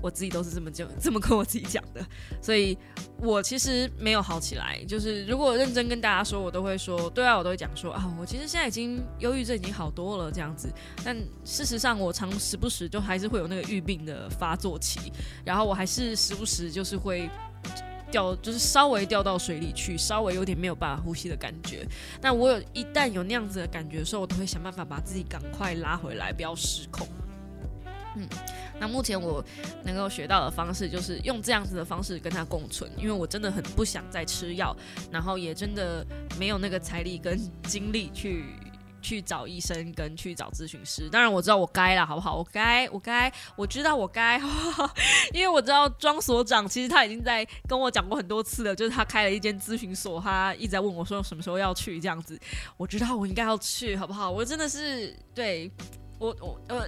[0.00, 2.06] 我自己都是这么就这么跟我自己讲的，
[2.40, 2.78] 所以
[3.18, 4.82] 我其实没有好起来。
[4.86, 10.72] 就是如果认真跟大家说，我都会说，对啊，我都会讲说啊，我其实现在已经忧郁症已经好多了这样子。
[11.04, 15.12] 但事实上，我常时不时就还是会有那个郁病的发作期，
[15.44, 17.28] 然后我还是时不时就是会。
[18.10, 21.86] 掉就是稍微掉到水里去，稍微有点没有办法呼吸的感觉。
[22.20, 27.06] 那我有一旦有那样子的感觉的时候，我都会想办法把自己赶快拉回来，不要失控。
[28.16, 28.28] 嗯，
[28.80, 29.44] 那目前我
[29.84, 34.76] 能够学到的方式就是用这样子的方式跟他共存，因为我真的很不想再吃药，
[35.12, 36.04] 然后也真的
[36.38, 38.44] 没有那个财力跟精力去。
[39.00, 42.36] 去找医生跟去找咨询师，当然我知道我该了，好不好？
[42.36, 44.40] 我该，我该，我知道我该，
[45.32, 52.38] 因为我知道庄所长其实他已经在跟我讲过很多次了，就是他开了一间咨询所，他一直在问我说什么时候要去这样子。
[52.76, 54.30] 我知道我应该要去，好不好？
[54.30, 55.70] 我真的是对
[56.18, 56.86] 我我呃，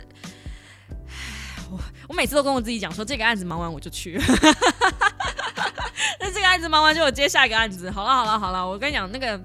[1.71, 4.19] 我我每次都跟我自己讲说，这个案子忙完我就去，
[6.21, 7.91] 那这个案子忙完就有接下一个案子。
[7.91, 9.41] 好了好了好了，我跟你讲那个。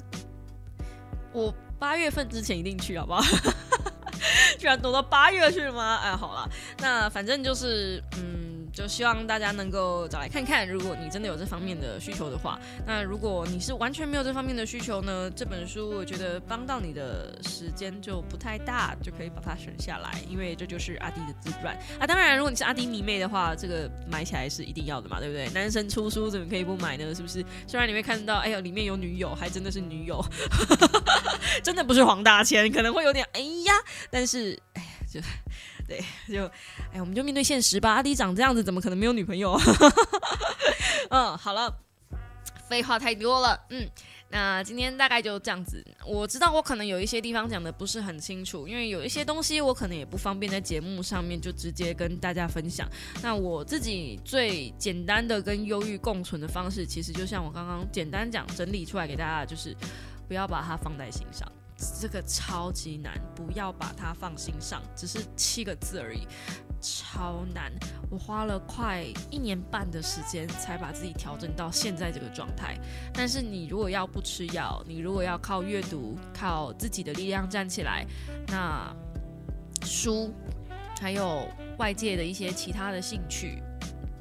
[1.34, 3.22] 我八月份之前一定去，好不好？
[4.60, 6.00] 居然躲到八月去了吗？
[6.04, 6.50] 哎，好了，
[6.80, 8.37] 那反正就是，嗯，
[8.78, 10.70] 就希望大家能够找来看看。
[10.70, 22.06] 如果你真的有这方面的需求的话，那如果你是完全没有这方面的需求呢，这本书我觉得帮到你的时间就不太大，就可以把它省下来，因为这就是阿迪的自传啊。
[22.06, 25.50] 当然，如果你是阿迪迷妹的话，这个买起来是一定要的嘛，对不对？
[25.56, 27.16] 男生出书怎么可以不买呢？
[27.16, 27.44] 是不是？
[27.66, 30.24] 虽然你会看到，哎呦，里面有女友，还真的是女友，
[31.64, 33.74] 真的不是黄大千，可能会有点哎呀，
[34.12, 35.20] 但是哎呀，就
[35.88, 36.46] 对， 就
[36.92, 37.94] 哎，我们就面对现实吧。
[37.94, 39.58] 阿迪长这样子，怎么可能没有女朋友？
[41.10, 41.74] 嗯，好了，
[42.68, 43.90] 废话太多了，嗯。
[44.30, 45.82] 那今天大概就这样子。
[46.06, 52.86] 我知道我可能有一些地方讲的不是很清楚，因为有一些东西我可能也不方便在节目上面就直接跟大家分享。
[53.24, 59.74] 那我自己最简单的跟忧郁共存的方式，其实就像我刚刚简单讲整理出来给大家，就是
[60.28, 61.50] 不要把它放在心上。
[62.02, 66.28] 这个超级难，不要把它放心上，只是七个字而已，
[66.82, 67.72] 超难。
[68.10, 72.78] 我花了快一年半的时间才把自己调整到现在这个状态。
[73.14, 78.06] 但是你如果要不吃药，你如果要靠阅读、靠自己的力量站起来，
[78.48, 78.96] 那
[79.86, 80.34] 书
[81.00, 81.48] 还有
[81.78, 83.62] 外界的一些其他的兴趣。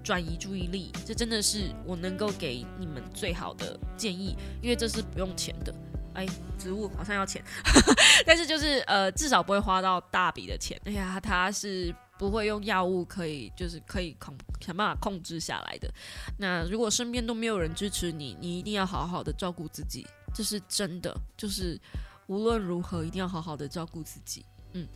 [0.04, 5.74] 转移注意力，这真的是我能够给你们最好的建议，因为这是不用钱的。
[6.16, 6.26] 哎，
[6.58, 7.44] 植物好像要钱，
[8.26, 10.80] 但是就是呃，至少不会花到大笔的钱。
[10.86, 15.92] 哎呀，它是不会用药物可以，就是可以控想办法控制下来的。
[16.38, 21.14] 那如果身边都没有人支持你，你一定要好好的照顾自己，这是真的。
[21.36, 21.78] 就是
[22.26, 24.44] 无论如何，一定要好好的照顾自己。
[24.72, 24.88] 嗯。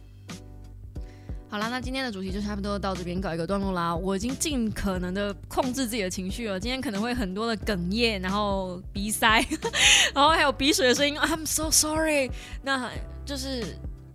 [1.50, 3.92] 好啦，那今天的主题就差不多到这边搞一个段落啦。
[3.92, 6.60] 我已经尽可能的控制自己的情绪了。
[6.60, 9.44] 今天可能会很多的哽咽，然后鼻塞，
[10.14, 11.16] 然后还有鼻水的声音。
[11.18, 12.30] I'm so sorry。
[12.62, 12.88] 那
[13.26, 13.64] 就是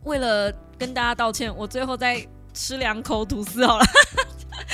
[0.06, 3.86] 为了跟大家道歉，我最后再吃两口吐司好了。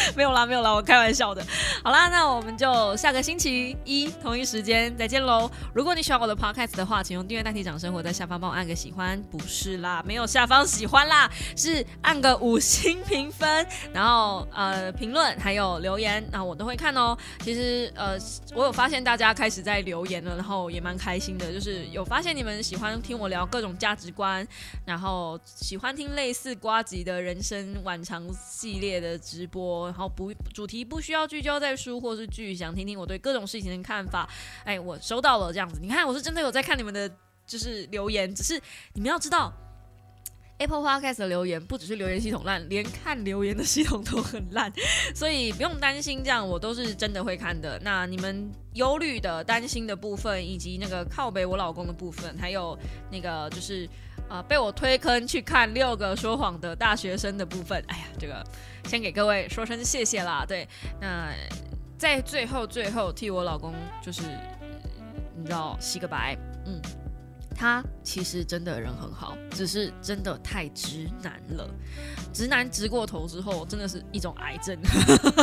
[0.16, 1.46] 没有啦，没有啦，我开玩笑的。
[1.84, 5.50] 好啦，那我们就下个星期一同一时间再见喽。
[5.74, 9.22] 如果你喜欢我的 podcast 的话，请用订阅代替掌声，或在下方帮我按个喜欢。
[9.32, 17.18] 不是啦，没有下方喜欢啦，是按个五星评分，然后呃评论还有留言，那我都会看哦。
[17.42, 18.18] 其实呃，
[18.56, 24.48] 我有发现大家开始在留言了，然后也蛮开心的，就是有发现你们喜欢听我聊各种价值观，
[24.86, 29.91] 然后喜欢听类似瓜吉的人生晚长系列的直播。
[29.92, 34.26] 然后不主题不需要聚焦在书或是剧，想听听我对各种事情的看法。
[34.64, 37.12] 哎，我收到了这样子，你看我是真的有在看你们的
[37.46, 38.58] 就是留言，只是
[38.94, 39.52] 你们要知道
[40.60, 44.72] ，Apple Podcast 的留言不只是留言系统烂，连看留言的系统都很烂，
[45.14, 47.78] 所以不用担心，这样我都是真的会看的。
[47.84, 52.80] 那你们忧虑的、担心的部分，以及那个靠北我老公的部分，还有
[53.12, 53.86] 那个就是
[54.32, 58.44] 呃被我推坑去看六个说谎的大学生的部分，哎呀，这个。
[58.86, 60.68] 先给各位说声谢谢啦，对，
[61.00, 61.32] 那
[62.00, 64.24] 在最后最后替我老公就是
[65.38, 66.82] 你知道洗个白，嗯，
[67.56, 71.70] 他其实真的人很好，只是真的太直男了，
[72.34, 74.76] 直男直过头之后真的是一种癌症，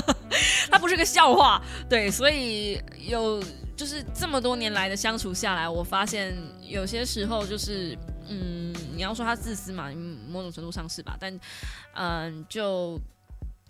[0.69, 3.41] 他不是个笑话，对，所以有
[3.77, 7.97] 就是这么多年来的相处下来，我发现有些时候就是
[8.29, 9.91] 嗯，你要说他自私嘛，
[10.29, 11.41] 某种程度上是吧，但
[11.95, 13.01] 嗯就。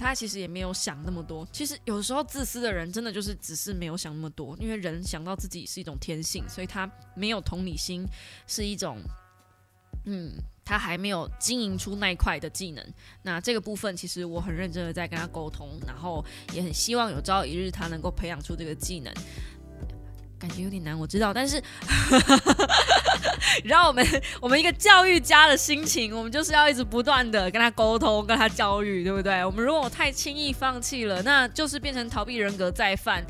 [0.00, 1.44] 他其实也没有想那么多。
[1.50, 8.06] 其实有时候自私的人真的就是只是没有想那么多，因为人想到自己是一种天性，所以他没有同理心，
[8.46, 8.98] 是一种，
[10.06, 10.30] 嗯，
[10.64, 12.94] 他还没有经营出那一块的技能。
[13.24, 19.12] 那这个部分其实我很认真的在跟他沟通，然后也很希望有朝一日他能够培养出这个技能。
[20.38, 21.60] 感觉有点难，我知道，但是，
[23.64, 24.06] 让我们
[24.40, 29.44] 我们一个教育家的心情，我们就是要一直不断的跟他沟通，跟他教育，对不对？
[29.44, 33.24] 我们如果太轻易放弃了，那就是变成逃避人格再犯。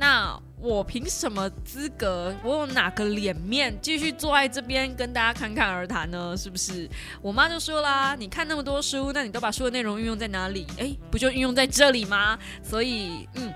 [0.00, 2.32] 那我凭什么资格？
[2.44, 6.36] 我有哪个脸面继续坐在这边跟大家侃侃而谈呢？
[6.36, 6.88] 是不是？
[7.20, 10.66] 我妈就说啦，你看那么多书，那你都把书的内容运用在哪里？
[10.76, 12.38] 诶，不就运用在这里吗？
[12.62, 13.52] 所以，嗯。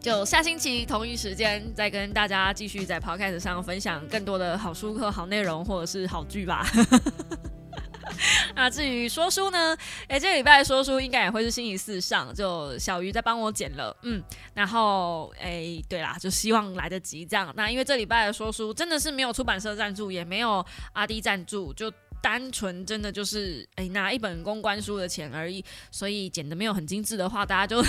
[0.00, 6.66] 就下星期同一时间再跟大家继续在 Podcast 上分享更多的好书和好内容，或者是好剧吧。
[8.56, 9.76] 那至于说书呢？
[10.08, 13.96] 哎，这个礼拜说书应该也会是星期四上，就小鱼在帮我剪了。
[14.02, 14.22] 嗯，
[14.54, 17.52] 然后哎，对啦，就希望来得及这样。
[17.56, 21.90] 那因为这礼拜的说书真的是没有出版社赞助，也没有阿迪赞助，就
[22.22, 27.82] 单纯真的就是哎拿一本公关书的钱而已，所以剪的没有很精致的话，大家就。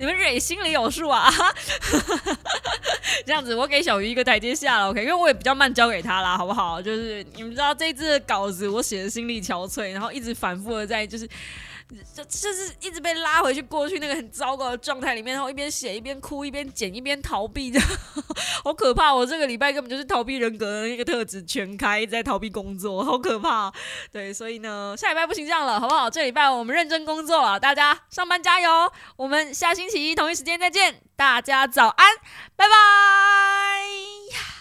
[0.00, 1.30] 你们蕊心里有数啊！
[3.26, 5.02] 这样子，我给小鱼一个台阶下了，OK？
[5.02, 6.80] 因为我也比较慢交给他啦，好不好？
[6.80, 11.28] 就是你们知道这一次的稿子我写的心力憔悴，然后一直反复的在就是。
[12.14, 17.88] 就就是一直被拉回去过去那个很糟糕的状态里面，然后一边写一边哭，一边剪一边逃避，这样
[18.62, 19.12] 好可怕！
[19.12, 23.72] 我这个礼拜根本就是逃避人格的一个特质全开，在逃避工作，好可怕。
[24.12, 26.08] 对，所以呢，下礼拜不行这样了，好不好？
[26.08, 28.92] 这礼拜我们认真工作啊，大家上班加油！
[29.16, 32.16] 我们下星期一同一时间再见，大家早安，
[32.54, 34.59] 拜拜。